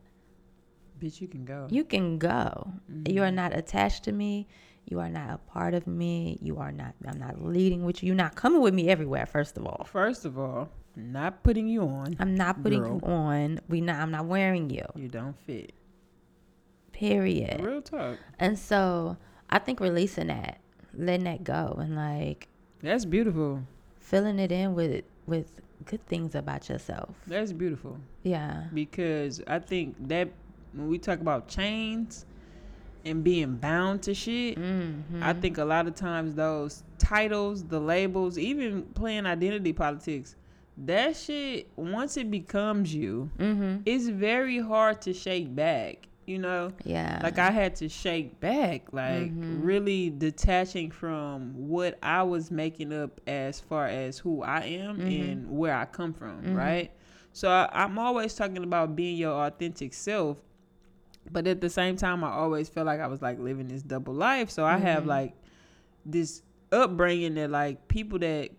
[1.00, 1.66] Bitch, you can go.
[1.70, 2.72] you can go.
[3.06, 3.34] You are Mm-hmm.
[3.34, 4.46] not attached to me.
[4.86, 6.38] You are not a part of me.
[6.42, 6.94] You are not.
[7.06, 8.08] I'm not leading with you.
[8.08, 9.26] You're not coming with me everywhere.
[9.26, 12.16] First of all, First of all, not putting you on.
[12.18, 13.00] I'm not putting Girl.
[13.02, 13.60] you on.
[13.68, 13.96] We not.
[14.00, 14.84] I'm not wearing you.
[14.96, 15.72] You don't fit.
[16.92, 17.60] Period.
[17.62, 18.18] Real talk.
[18.38, 19.16] And so
[19.48, 20.60] I think releasing that,
[20.94, 22.48] letting that go, and like
[22.82, 23.62] That's beautiful.
[23.98, 27.14] filling it in with with good things about yourself.
[27.26, 27.98] That's beautiful.
[28.22, 28.64] Yeah.
[28.74, 30.28] because I think that
[30.74, 32.24] when we talk about chains
[33.04, 35.22] and being bound to shit, Mm-hmm.
[35.22, 40.36] I think a lot of times those titles, the labels, even playing identity politics,
[40.78, 43.82] that shit once it becomes you, Mm-hmm.
[43.84, 46.08] it's very hard to shake back.
[46.24, 47.18] You know, Yeah.
[47.20, 49.64] like I had to shake back, like Mhm.
[49.64, 55.32] really detaching from what I was making up as far as who I am Mhm.
[55.32, 56.56] and where I come from, Mhm.
[56.56, 56.92] right?
[57.32, 60.38] So I, I'm always talking about being your authentic self,
[61.30, 64.14] but at the same time, I always felt like I was like living this double
[64.14, 64.50] life.
[64.50, 65.08] So I have Mhm.
[65.08, 65.34] like
[66.04, 66.42] this
[66.72, 68.50] upbringing that like people that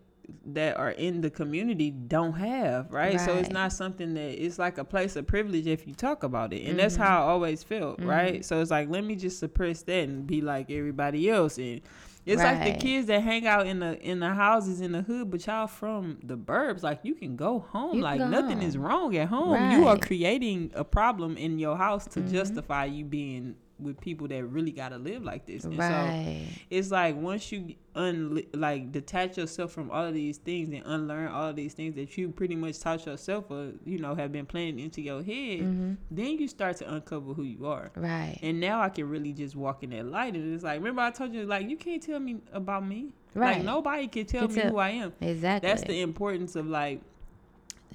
[0.46, 3.20] that are in the community don't have, right?
[3.20, 6.54] So it's not something that it's like a place of privilege if you talk about
[6.54, 6.66] it.
[6.66, 7.00] And that's Mhm.
[7.02, 8.40] how I always felt, right?
[8.40, 8.46] Mhm.
[8.46, 11.82] So it's like let me just suppress that and be like everybody else and
[12.26, 15.30] it's like the kids that hang out in the in the houses in the hood,
[15.32, 16.84] but y'all from the burbs.
[16.84, 17.96] Like you can go home.
[17.96, 19.72] You like go nothing is wrong at home.
[19.72, 22.32] You are creating a problem in your house to Mhm.
[22.32, 25.64] justify you being with people that really gotta live like this.
[25.64, 26.48] And so right.
[26.70, 31.32] it's like once you un like detach yourself from all of these things and unlearn
[31.32, 34.46] all of these things that you pretty much taught yourself or you know have been
[34.46, 35.94] planted into your head, mm-hmm.
[36.10, 37.92] then you start to uncover who you are.
[37.96, 38.40] Right.
[38.42, 41.12] And now I can really just walk in that light and it's like remember I
[41.12, 43.10] told you like you can't tell me about me.
[43.36, 43.58] Right.
[43.58, 45.14] Like nobody can tell Can me tell- who I am.
[45.20, 45.70] exactly.
[45.70, 47.02] That's the importance of like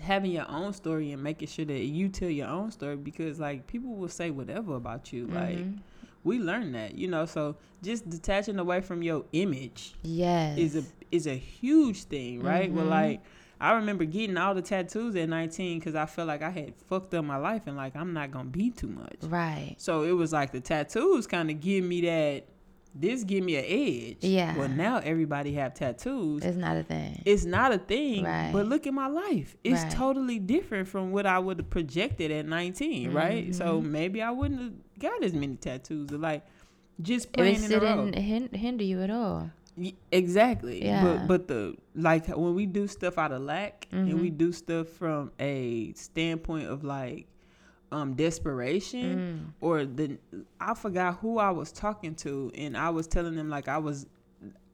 [0.00, 3.66] having your own story and making sure that you tell your own story because like
[3.66, 5.26] people will say whatever about you.
[5.26, 5.78] Like Mhm.
[6.24, 7.26] we learned that, you know.
[7.26, 10.58] So just detaching away from your image yes.
[10.58, 12.70] is a is a huge thing, right?
[12.70, 12.90] Well, Mhm.
[12.90, 13.20] like
[13.60, 17.12] I remember getting all the tattoos at 19 because I felt like I had fucked
[17.14, 19.16] up my life and like I'm not gonna be too much.
[19.24, 19.74] right.
[19.78, 22.44] So it was like the tattoos kind of give me that.
[23.00, 24.24] This give me an edge.
[24.24, 24.56] Yeah.
[24.58, 26.44] Well, now everybody have tattoos.
[26.44, 27.22] It's not a thing.
[27.24, 28.50] It's not a thing, Right.
[28.52, 29.56] but look at my life.
[29.62, 29.92] It's Right.
[29.92, 33.54] totally different from what I would have projected at 19, right?
[33.54, 36.12] So maybe I wouldn't have got as many tattoos.
[36.12, 36.44] Or like
[37.00, 38.14] just It playing was in the road.
[38.14, 39.50] didn't hinder you at all.
[40.10, 40.84] Exactly.
[40.84, 41.04] Yeah.
[41.04, 44.38] But but the like when we do stuff out of lack and we Mhm.
[44.38, 47.26] do stuff from a standpoint of like
[47.92, 49.52] um desperation Mm.
[49.60, 50.18] or the
[50.60, 54.06] I forgot who I was talking to and I was telling them like I was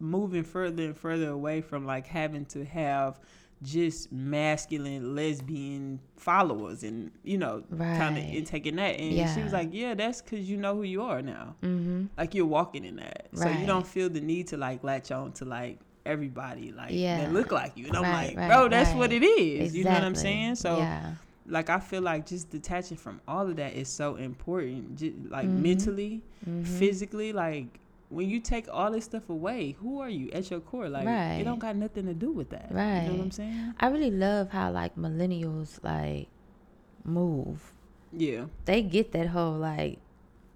[0.00, 3.18] moving further and further away from like having to have
[3.62, 8.44] just masculine lesbian followers and you know kind of Right.
[8.44, 11.54] taking that and she was like yeah that's because you know who you are now
[11.62, 12.06] Mm-hmm.
[12.18, 15.32] like you're walking in that so you don't feel the need to like latch on
[15.34, 17.20] to like everybody like Yeah.
[17.22, 19.22] that look like you and i'm like right, bro that's what right.
[19.22, 21.12] it is you know what i'm saying so yeah.
[21.46, 25.46] Like i feel like just detaching from all of that is so important just like
[25.46, 25.60] Mhm.
[25.62, 26.66] mentally Mhm.
[26.66, 30.88] physically like when you take all this stuff away who are you at your core
[30.88, 31.38] like Right.
[31.40, 33.02] it don't got nothing to do with that Right.
[33.02, 36.28] you know what i'm saying I really love how like millennials like
[37.04, 37.72] move.
[38.12, 39.98] yeah They get that whole like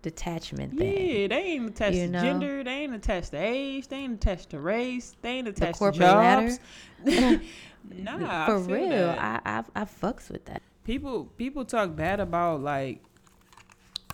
[0.01, 0.93] detachment thing.
[1.21, 2.63] yeah, they ain't attached You to gender.
[2.65, 3.89] They ain't attached to age.
[3.89, 5.17] They ain't attached to race.
[5.21, 6.49] They ain't attached to corporate ladder?
[6.49, 6.61] jobs.
[7.85, 9.43] nah, For I real, that.
[9.45, 10.63] I, I I fucks with that.
[10.89, 13.03] People people talk bad about like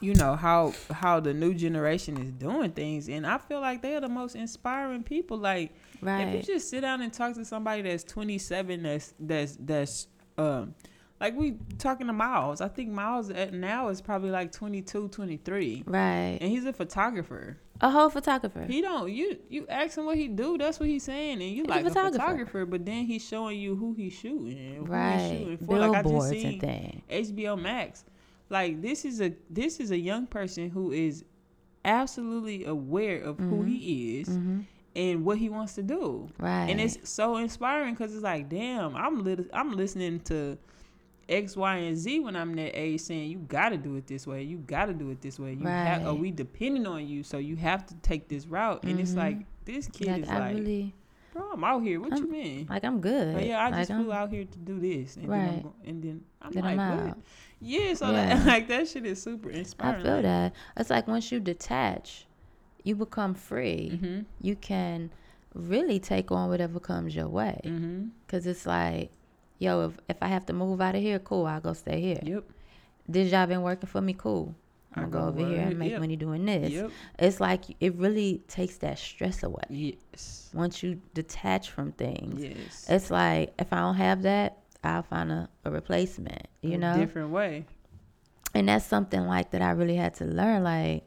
[0.00, 3.08] you know how how the new generation is doing things.
[3.08, 5.36] And i feel like they are the most inspiring people.
[5.36, 5.72] Like
[6.02, 10.74] if you just sit down and talk to somebody that's 27 that's that's that's um
[11.24, 15.84] like we talking to miles i think miles at now is probably like 22 23
[15.86, 16.38] Right.
[16.40, 18.64] and he's a photographer A whole photographer.
[18.64, 21.62] he don't you you ask him what he do that's what he's saying and you
[21.62, 22.18] He's a like a photographer.
[22.18, 25.18] photographer but then he's showing you who he's shooting who right.
[25.18, 27.30] he's shooting for like i just Billboards seen and things.
[27.38, 28.04] HBO Max.
[28.50, 31.24] Like this is a this is a young person who is
[31.84, 33.68] absolutely aware of who Mhm.
[33.68, 34.60] he is hmm
[34.96, 36.28] and what he wants to do.
[36.38, 36.66] Right.
[36.70, 40.56] And it's so inspiring because it's like, damn, I'm lit- I'm listening to
[41.28, 44.42] X, Y, and Z when I'm that age saying you gotta do it this way,
[44.42, 45.54] you gotta do it this way.
[45.54, 48.84] You have are we depending on you, so you have to take this route.
[48.84, 49.16] And it's Mhm.
[49.16, 50.94] like this kid like is I like really
[51.32, 52.00] bro, I'm out here.
[52.00, 52.66] What you I'm- mean?
[52.70, 53.36] Like I'm good.
[53.36, 55.48] Oh, yeah, I like, just I'm- flew out here to do this, and then I'm
[55.54, 55.62] Right.
[55.62, 57.08] go- and then I'm Then like, I'm what?
[57.10, 57.18] out.
[57.60, 58.36] Yeah, so Yeah.
[58.36, 60.00] That, like that shit is super inspiring.
[60.00, 60.52] I feel that.
[60.76, 62.26] It's like once you detach,
[62.84, 63.90] you become free.
[63.94, 64.20] Mm-hmm.
[64.42, 65.10] You can
[65.54, 67.60] really take on whatever comes your way.
[67.64, 68.08] Mm-hmm.
[68.28, 69.10] Cause it's like,
[69.64, 72.20] yo, if, if I have to move out of here, cool, I'll go stay here.
[72.22, 72.44] Yep.
[73.08, 74.54] This job been working for me, cool.
[74.96, 76.00] I'm gonna go over here and make yep.
[76.00, 76.70] money doing this.
[76.70, 76.90] Yep.
[77.18, 80.50] It's like it really takes that stress away Yes.
[80.54, 82.42] once you detach from things.
[82.44, 82.86] Yes.
[82.88, 86.46] It's like if I don't have that, I'll find a, a replacement.
[86.62, 87.64] You A know, different way.
[88.54, 90.62] and that's something like that I really had to learn.
[90.62, 91.02] Like,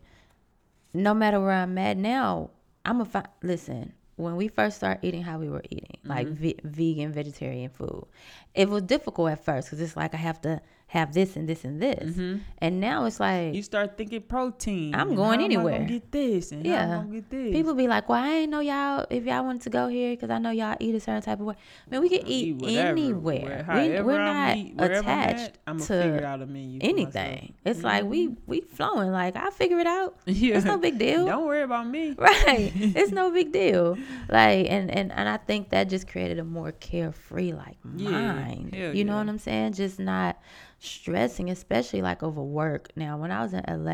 [0.94, 2.50] no matter where I'm at now,
[2.84, 3.94] I'm a fi- listen.
[4.18, 6.36] When we first started eating how we were eating, like mm-hmm.
[6.36, 8.06] ve- vegan, vegetarian food,
[8.54, 11.64] it was difficult at first because it's like I have to have this and this
[11.66, 12.38] and this, mm-hmm.
[12.60, 14.96] and now it's like You start thinking protein.
[14.96, 15.84] I'm going I anywhere.
[15.84, 16.88] get this and yeah.
[16.88, 17.00] Yeah.
[17.00, 17.52] I'm get this.
[17.52, 20.30] People be like, "Well, I ain't know y'all if y'all wanted to go here because
[20.30, 21.56] I know y'all eat a certain type of way."
[21.90, 23.66] Man, we can eat, whatever, anywhere.
[23.68, 27.54] where- We, I'm not eat- wherever I'm at, attached figure to out a menu anything.
[27.66, 28.42] It's like we mm-hmm.
[28.48, 29.12] we flowing.
[29.12, 30.18] Like I figure it out.
[30.26, 30.48] Yeah.
[30.58, 31.26] It's no big deal.
[31.26, 32.16] Don't worry about me.
[32.18, 33.98] right it's no big deal
[34.30, 38.74] like and and and i think that just created a more carefree like Yeah, mind
[38.74, 40.38] hell you know what i'm saying just not
[40.80, 43.92] stressing especially like over work now when i was in la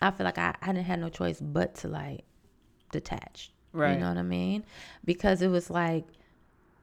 [0.00, 2.24] i feel like i, I didn't have no choice but to like
[2.92, 3.92] detach Right.
[3.94, 4.64] you know what i mean
[5.04, 6.04] because it was like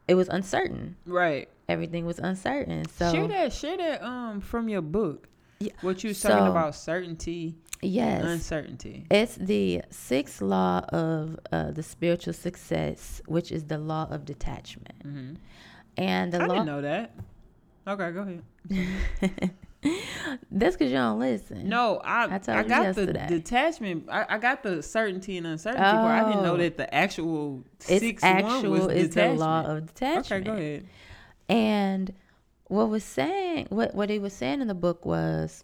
[0.07, 1.49] it was uncertain Right.
[1.67, 3.51] everything was uncertain so share that.
[3.53, 4.01] Share that.
[4.03, 5.27] Um, from your book.
[5.59, 9.05] Yeah, What you was talking about certainty, yes uncertainty.
[9.09, 14.99] It's the sixth law of uh, the spiritual success, which is the law of detachment.
[15.03, 15.33] Mm-hmm.
[15.97, 17.15] And the I law didn't know that.
[17.87, 19.51] Okay, go ahead.
[20.51, 21.69] that's because you don't listen.
[21.69, 24.09] No, I I I, got the detachment.
[24.09, 26.25] I, I got the certainty and uncertainty part.
[26.25, 26.57] I didn't know Oh.
[26.57, 30.25] that the actual it's six one actual was is the law of detachment.
[30.31, 30.87] Okay, go ahead.
[31.47, 32.13] And
[32.65, 35.63] what was saying, what what he was saying in the book was,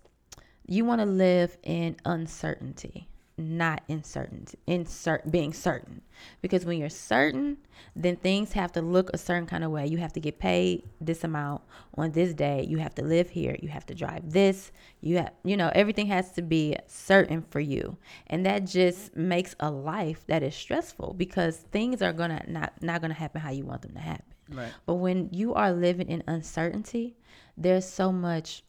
[0.65, 4.86] you want to live in uncertainty, not in certainty, in
[5.29, 6.01] being certain.
[6.41, 7.57] Because when you're certain,
[7.95, 9.88] then things have to look a certain kind of way.
[9.88, 11.61] You have to get paid this amount
[11.95, 12.65] on this day.
[12.67, 13.57] You have to live here.
[13.59, 14.71] You have to drive this.
[15.01, 19.55] You have, you know, everything has to be certain for you, and that just makes
[19.59, 23.65] a life that is stressful because things are gonna not not gonna happen how you
[23.65, 24.25] want them to happen.
[24.49, 24.71] Right.
[24.86, 27.15] But when you are living in uncertainty,
[27.57, 28.63] there's so much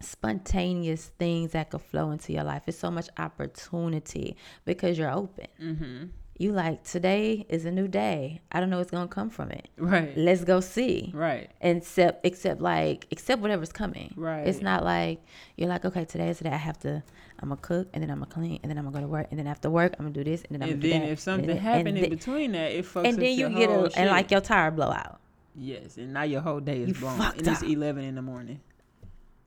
[0.00, 2.62] spontaneous things that could flow into your life.
[2.66, 5.46] It's so much opportunity because you're open.
[5.60, 6.04] Mm-hmm.
[6.40, 8.40] You like today is a new day.
[8.52, 9.68] I don't know what's gonna come from it.
[9.76, 10.16] Right.
[10.16, 11.10] Let's go see.
[11.12, 11.50] Right.
[11.60, 14.14] And Except, except like, except whatever's coming.
[14.16, 14.46] Right.
[14.46, 15.20] It's not like
[15.56, 17.02] you're like, okay, today is the day I have to.
[17.40, 19.26] I'm gonna cook and then I'm gonna clean and then I'm gonna go to work
[19.30, 21.08] and then after work I'm gonna do this and then I'm And gonna do that.
[21.12, 23.90] if something and, happened and, in between that, it fucks and then you get a
[23.98, 25.20] and like your tire blow out.
[25.56, 28.60] yes, and now your whole day is You blown, and it's eleven in the morning.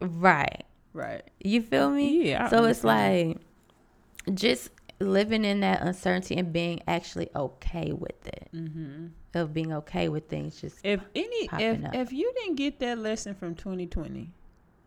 [0.01, 0.63] Right.
[0.93, 1.23] Right.
[1.39, 2.29] You feel me?
[2.29, 3.37] Yeah, I So it's like
[4.33, 8.49] just living in that uncertainty and being actually okay with it.
[8.53, 9.07] Mm-hmm.
[9.33, 10.59] Of being okay with things.
[10.59, 11.95] Just If any, if up.
[11.95, 14.29] if you didn't get that lesson from 2020,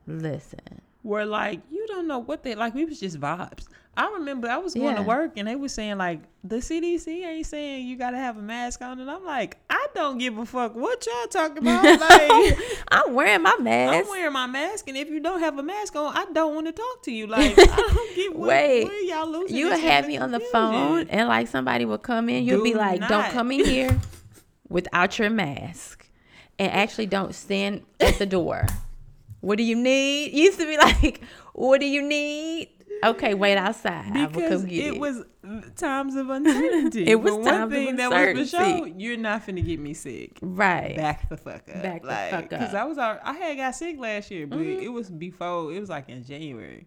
[0.06, 0.60] listen.
[1.02, 3.66] where like you don't know what they like, we was just vibes.
[3.96, 7.46] I remember I was going to work and they were saying like the CDC ain't
[7.46, 10.74] saying you gotta have a mask on, and I'm like, I don't give a fuck
[10.74, 12.00] what y'all talking about.
[12.00, 12.58] Like.
[12.88, 14.04] I'm wearing my mask.
[14.04, 16.66] I'm wearing my mask, and if you don't have a mask on, I don't want
[16.66, 17.26] to talk to you.
[17.34, 19.56] Like, I don't get what, Wait, where y'all losing.
[19.56, 22.72] you would have me on the phone and like somebody would come in, you'll be
[22.72, 23.30] Do like, Don't not.
[23.32, 23.98] come in here
[24.68, 26.06] without your mask.
[26.58, 28.66] And actually don't stand at the door.
[29.40, 30.32] What do you need?
[30.32, 31.20] You used to be like,
[31.52, 32.68] What do you need?
[33.02, 34.16] Okay, wait outside.
[34.16, 35.00] I because come get it it.
[35.00, 35.24] was
[35.76, 37.04] times of uncertainty.
[37.08, 40.38] It was but one thing that was for sure, you're not finna get me sick.
[40.40, 40.96] right.
[40.96, 41.82] Back the fuck up.
[41.82, 42.68] Back the like, fuck Because up.
[42.68, 42.76] Mm-hmm.
[42.76, 45.72] I was, I had got sick last year, but it was before.
[45.72, 46.86] It was like in January.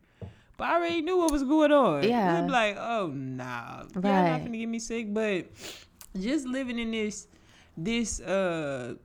[0.58, 2.01] But I already knew what was going on.
[2.03, 2.41] Yeah.
[2.41, 4.43] Be like, oh nah, y'all not Right.
[4.43, 5.14] finna get me sick.
[5.14, 5.45] But
[6.20, 7.28] just living in this,
[7.78, 8.95] this, uh,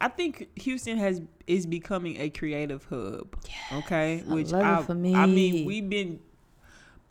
[0.00, 3.34] I think Houston has is becoming a creative hub.
[3.72, 6.20] okay, which I for I mean, we've been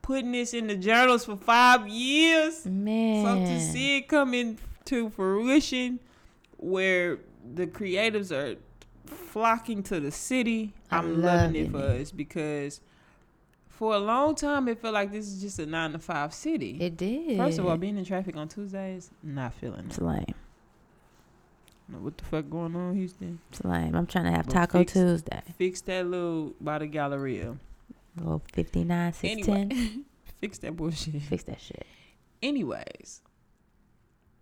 [0.10, 2.66] putting this in the journals for five years.
[2.66, 3.24] Man.
[3.24, 6.00] So to see it come into fruition,
[6.58, 7.20] where
[7.54, 8.58] the creatives are
[9.06, 12.82] flocking to the city, I'm loving it for loving us because
[13.68, 16.80] for a long time it felt like this is just a nine to five city.
[16.82, 17.38] It did.
[17.38, 19.86] First of all, being in traffic on Tuesdays, not feeling it.
[19.86, 20.34] it's lame.
[22.02, 23.40] What the fuck going on, Houston?
[23.52, 23.96] It's lame.
[23.96, 25.44] I'm trying to have But Taco fix- Tuesday.
[25.56, 27.58] Fix that little by the Galleria.
[28.20, 29.72] Little 59, 610.
[29.72, 30.04] Anyway,
[30.42, 31.22] fix that bullshit.
[31.22, 31.86] Fix that shit.
[32.42, 33.22] Anyways,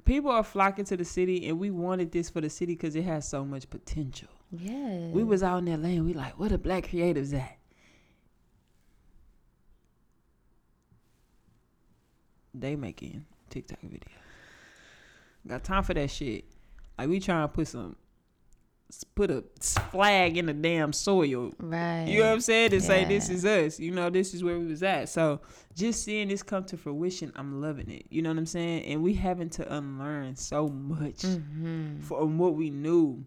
[0.06, 3.04] people are flocking to the city, and we wanted this for the city because it
[3.04, 4.30] has so much potential.
[4.52, 5.08] Yeah.
[5.10, 7.58] We was out in LA, and we like, where the black creatives at?
[12.54, 14.10] They making TikTok video.
[15.46, 16.46] Got time for that shit.
[16.98, 17.96] Like we trying to put some,
[19.16, 19.44] put a
[19.92, 21.52] flag in the damn soil.
[21.60, 22.06] right.
[22.08, 22.72] You know what I'm saying?
[22.72, 23.80] To say this is us.
[23.80, 25.10] You know, this is where we was at.
[25.10, 25.42] So
[25.76, 28.06] just seeing this come to fruition, I'm loving it.
[28.10, 28.86] You know what I'm saying?
[28.86, 32.02] And we having to unlearn so much Mm-hmm.
[32.02, 33.24] from what we knew.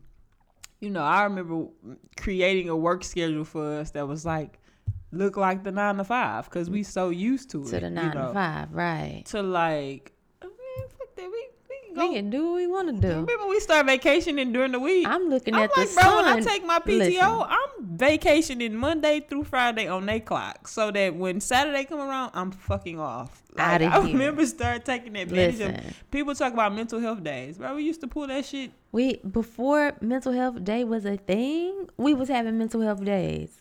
[0.80, 1.66] You know, I remember
[2.16, 4.58] creating a work schedule for us that was like
[5.12, 7.70] look like the nine to five because we so used to, To it.
[7.72, 9.22] To the you nine know, to five, right?
[9.26, 11.24] To like, I mean, fuck that.
[11.30, 12.08] We we can go.
[12.08, 13.14] We can do what we want to do.
[13.20, 15.06] Remember we start vacationing during the week.
[15.06, 16.24] I'm looking I'm at like, the bro, sun.
[16.24, 20.90] when I take my PTO, Listen, I'm vacationing Monday through Friday on their clock, so
[20.90, 23.42] that when Saturday come around, I'm fucking off.
[23.56, 24.12] Like, Outta I here.
[24.12, 25.74] remember start taking advantage Listen.
[25.76, 26.10] of.
[26.10, 27.74] People talk about mental health days, bro.
[27.74, 28.70] We used to pull that shit.
[28.92, 31.88] we before mental health day was a thing.
[31.96, 33.60] We was having mental health days.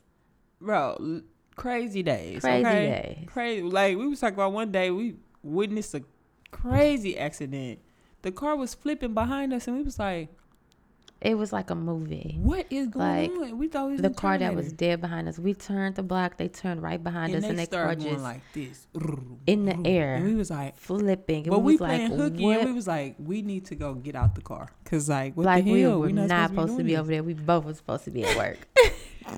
[0.61, 1.21] bro,
[1.55, 2.41] crazy days.
[2.41, 3.15] Crazy okay?
[3.19, 3.27] days.
[3.29, 3.61] Crazy.
[3.63, 6.03] Like we was talking about one day, we witnessed a
[6.51, 7.79] crazy accident.
[8.21, 10.29] The car was flipping behind us, and we was like,
[11.21, 12.37] It was like a movie.
[12.41, 15.27] "What is going Like, on?" We thought it was The car that was dead behind
[15.27, 15.37] us.
[15.37, 16.37] We turned the block.
[16.37, 18.87] They turned right behind and us, and they car started going just like this
[19.45, 20.75] in the air, and we was like.
[20.77, 21.43] flipping.
[21.43, 22.57] And But we we was like, playing hooky, what?
[22.59, 25.45] and we was like, we need to go get out the car, cause like, what
[25.45, 25.99] like the we hell?
[25.99, 26.99] were we not, supposed to doing be this.
[27.01, 27.23] over there.
[27.23, 28.59] We both were supposed to be at work.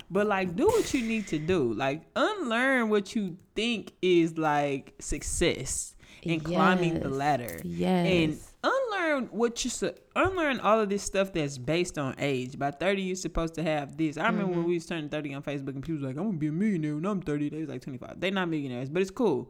[0.09, 1.73] But like, do what you need to do.
[1.73, 5.95] Like, unlearn what you think is like success
[6.25, 7.59] and climbing the ladder.
[7.63, 8.07] yes.
[8.07, 12.59] And unlearn what you su- unlearn all of this stuff that's based on age.
[12.59, 14.17] By thirty, you're supposed to have this.
[14.17, 14.57] I remember Mm-hmm.
[14.59, 16.51] when we was turning thirty on Facebook, and people was like, "I'm gonna be a
[16.51, 17.49] millionaire when I'm 30.
[17.49, 18.19] They was like twenty five.
[18.19, 19.49] They not millionaires, but it's cool.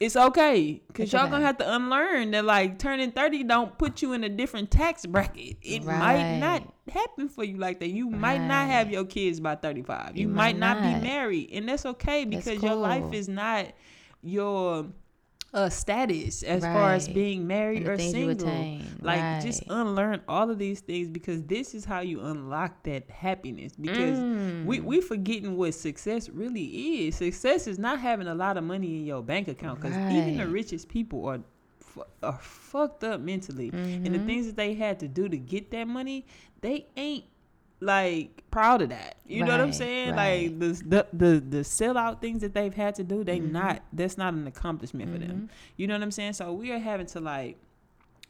[0.00, 1.32] It's okay because It's y'all okay.
[1.32, 5.04] gonna have to unlearn that like turning 30 don't put you in a different tax
[5.04, 5.58] bracket.
[5.60, 7.90] It might not happen for you like that.
[7.90, 10.16] You might not have your kids by 35.
[10.16, 11.02] You, You might, might not, not.
[11.02, 11.50] be married.
[11.52, 13.66] And that's okay That's because your life is not
[14.22, 14.86] your
[15.52, 18.68] uh status as far as being married or single.
[19.02, 23.72] Like just unlearn all of these things because this is how you unlock that happiness.
[23.76, 24.64] Because Mm.
[24.64, 27.16] we we forgetting what success really is.
[27.16, 29.80] Success is not having a lot of money in your bank account.
[29.80, 31.40] Because even the richest people are
[32.22, 33.70] are fucked up mentally,
[34.04, 34.26] and the Mhm.
[34.26, 36.24] things that they had to do to get that money,
[36.60, 37.24] they ain't
[37.80, 39.16] like proud of that.
[39.26, 40.14] You know what I'm saying?
[40.14, 40.50] right.
[40.50, 43.52] Like the the the the sellout things that they've had to do, they Mhm.
[43.52, 45.48] not that's not an accomplishment for them.
[45.48, 45.54] Mhm.
[45.76, 46.34] You know what I'm saying?
[46.34, 47.56] So we are having to like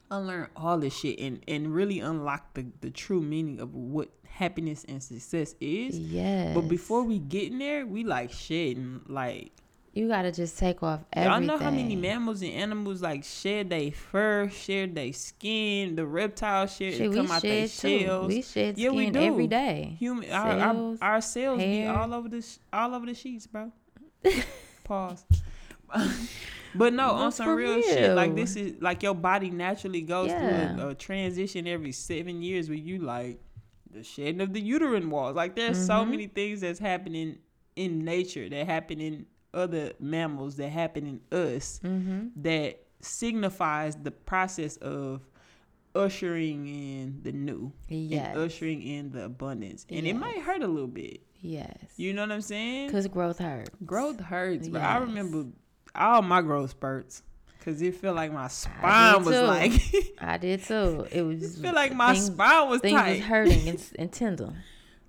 [0.09, 4.85] unlearn all this shit and and really unlock the the true meaning of what happiness
[4.87, 5.97] and success is.
[5.99, 6.53] Yeah.
[6.53, 9.51] But before we get in there, we like shedding like
[9.93, 11.47] you gotta just take off everything.
[11.49, 16.05] y'all know how many mammals and animals like shed their fur, shed their skin, the
[16.05, 18.27] reptiles shed Shit, come out their shells.
[18.27, 19.19] We shed Yeah, we do.
[19.19, 19.95] every day.
[19.99, 23.71] Human, our, our, Cells, our cells be all over the all over the sheets, bro.
[24.85, 25.25] Pause.
[26.75, 30.73] but no, on some real, shit, like this is like your body naturally goes Yeah.
[30.75, 33.39] through a, a transition every seven years where you like
[33.93, 35.35] the shedding of the uterine walls.
[35.35, 36.09] Like there's so Mhm.
[36.11, 37.39] many things that's happening
[37.75, 42.27] in nature that happen in other mammals that happen in us Mm-hmm.
[42.43, 45.21] that signifies the process of
[45.95, 48.35] ushering in the new Yes.
[48.35, 49.85] and ushering in the abundance.
[49.89, 51.21] And it might hurt a little bit.
[51.41, 51.75] Yes.
[51.97, 52.87] You know what I'm saying?
[52.87, 53.69] Because growth hurts.
[53.85, 55.45] Growth hurts, but I remember
[55.95, 57.23] all my growth spurts
[57.57, 59.71] because it felt like my spine was like,
[60.21, 61.07] I did too.
[61.11, 63.17] It was it felt like my things, spine was things tight.
[63.17, 64.53] was hurting and, and tender.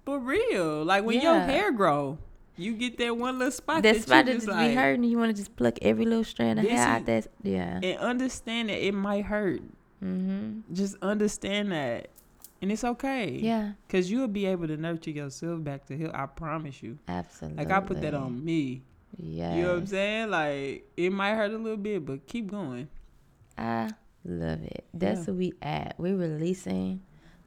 [0.05, 2.19] For real, like when your hair grow,
[2.57, 5.05] you get that one little spot That that, spot that just just like, be hurting.
[5.05, 7.07] You want to just pluck every little strand of hair out.
[7.07, 7.81] That yeah.
[7.83, 9.63] and understand that it might hurt.
[10.05, 10.75] Mm-hmm.
[10.75, 12.09] Just understand that,
[12.61, 13.31] and it's okay.
[13.31, 13.73] Yeah.
[13.89, 16.13] Cause you'll be able to nurture yourself back to health.
[16.15, 16.99] I promise you.
[17.09, 17.65] Absolutely.
[17.65, 18.83] Like I put that on me.
[19.17, 19.55] Yeah.
[19.55, 20.31] You know what I'm saying?
[20.31, 22.89] Like it might hurt a little bit, but keep going.
[23.57, 23.91] I
[24.25, 24.85] love it.
[24.93, 25.27] That's Yeah.
[25.27, 25.95] where we at.
[25.99, 27.03] We're releasing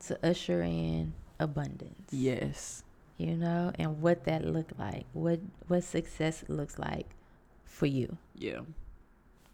[0.08, 2.08] to usher in abundance.
[2.12, 2.84] Yes.
[3.18, 5.06] You know, and what that looked like.
[5.14, 7.08] What what success looks like
[7.64, 8.18] for you.
[8.36, 8.62] Yeah.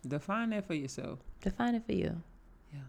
[0.07, 1.19] Define that for yourself.
[1.41, 2.21] Define it for you.
[2.73, 2.81] Yeah.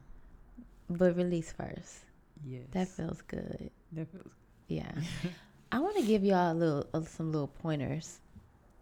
[0.89, 2.05] But release first.
[2.45, 2.63] Yes.
[2.73, 3.71] That feels good.
[3.93, 4.33] that feels
[4.69, 4.93] Yeah.
[5.73, 8.21] I want to give y'all a little uh, some little pointers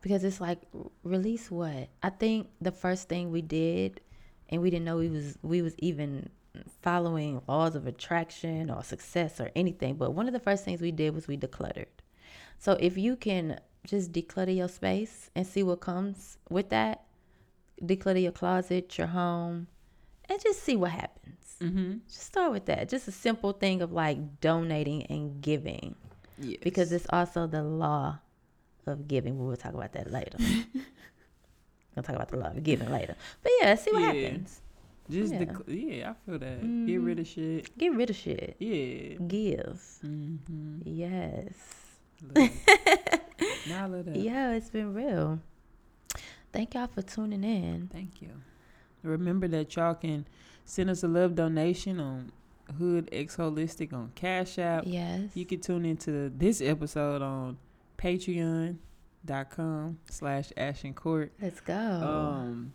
[0.01, 0.61] because it's like
[1.05, 1.89] release what?
[2.03, 4.01] I think the first thing we did
[4.49, 6.29] and we didn't know we was we was even
[6.83, 10.91] following laws of attraction or success or anything, but one of the first things we
[10.93, 11.87] did was we decluttered.
[12.59, 17.05] So if you can just declutter your space and see what comes with that,
[17.83, 19.67] declutter your closet, your home,
[20.29, 21.57] and just see what happens.
[21.61, 21.99] Mm-hmm.
[22.07, 22.89] Just start with that.
[22.89, 25.95] Just a simple thing of like donating and giving.
[26.39, 26.59] Yes.
[26.63, 28.19] Because it's also the law
[28.87, 29.39] of giving.
[29.39, 30.39] We'll talk about that later.
[31.97, 33.17] We'll talk about the law of giving later.
[33.43, 34.13] But yeah, see what Yeah.
[34.13, 34.61] happens.
[35.11, 35.45] Just yeah.
[35.67, 36.61] the yeah, I feel that.
[36.61, 37.07] Get Mhm.
[37.07, 37.77] rid of shit.
[37.79, 38.57] Get rid of shit.
[38.59, 39.17] Yeah.
[39.27, 39.81] Give.
[40.05, 40.79] Mm-hmm.
[40.85, 41.55] Yes.
[43.69, 44.17] now I love that.
[44.17, 45.41] Yeah, it's been real.
[46.53, 47.89] Thank y'all for tuning in.
[47.93, 48.31] Thank you.
[49.03, 50.27] Remember that y'all can
[50.65, 52.33] send us a love donation on
[52.79, 54.85] Hood X Holistic on Cash App.
[54.87, 55.31] Yes.
[55.35, 57.57] You can tune into this episode on
[57.99, 61.33] patreon.com slash Ashton Court.
[61.41, 61.75] Let's go.
[61.75, 62.73] Um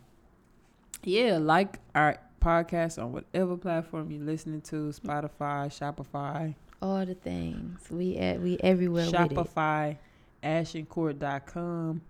[1.04, 7.80] yeah, like our podcast on whatever platform you're listening to, Spotify, Shopify, All the things.
[7.90, 9.06] We at we everywhere.
[9.06, 9.96] Shopify,
[10.42, 12.02] ashencourt.com.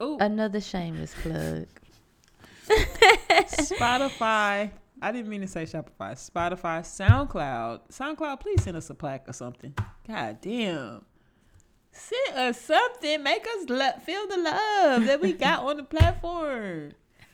[0.00, 1.66] Oh, Another shameless plug.
[2.68, 4.70] Spotify.
[5.00, 6.12] I didn't mean to say Shopify.
[6.14, 7.80] Spotify, SoundCloud.
[7.90, 9.74] SoundCloud, please send us a plaque or something.
[10.06, 11.04] God damn.
[11.92, 13.22] Send us something.
[13.22, 16.92] Make us lo- feel the love that we got on the platform.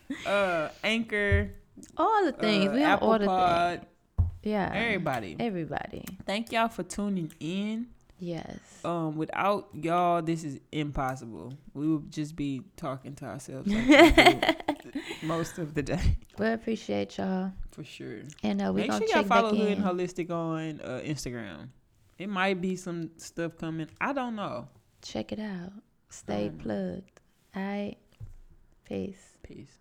[0.25, 1.51] Uh, Anchor,
[1.97, 2.67] All the things.
[2.69, 3.79] uh, we Apple all the Pod,
[4.17, 4.29] things.
[4.43, 4.71] Yeah.
[4.73, 5.35] everybody.
[5.39, 6.05] Everybody.
[6.25, 7.87] Thank y'all for tuning in.
[8.19, 8.59] Yes.
[8.85, 11.53] Um, without y'all, this is impossible.
[11.73, 14.93] We would just be talking to ourselves like
[15.23, 17.51] most of the day, We appreciate y'all.
[17.71, 18.19] for sure.
[18.43, 19.81] And uh, we Make sure y'all follow Hood in.
[19.81, 21.69] and Holistic on uh, Instagram.
[22.17, 23.87] It might be some stuff coming.
[23.99, 24.67] I don't know.
[25.01, 25.73] Check it out.
[26.09, 27.19] Stay Um, plugged.
[27.55, 27.97] All right.
[28.85, 29.35] Peace.
[29.43, 29.79] Peace.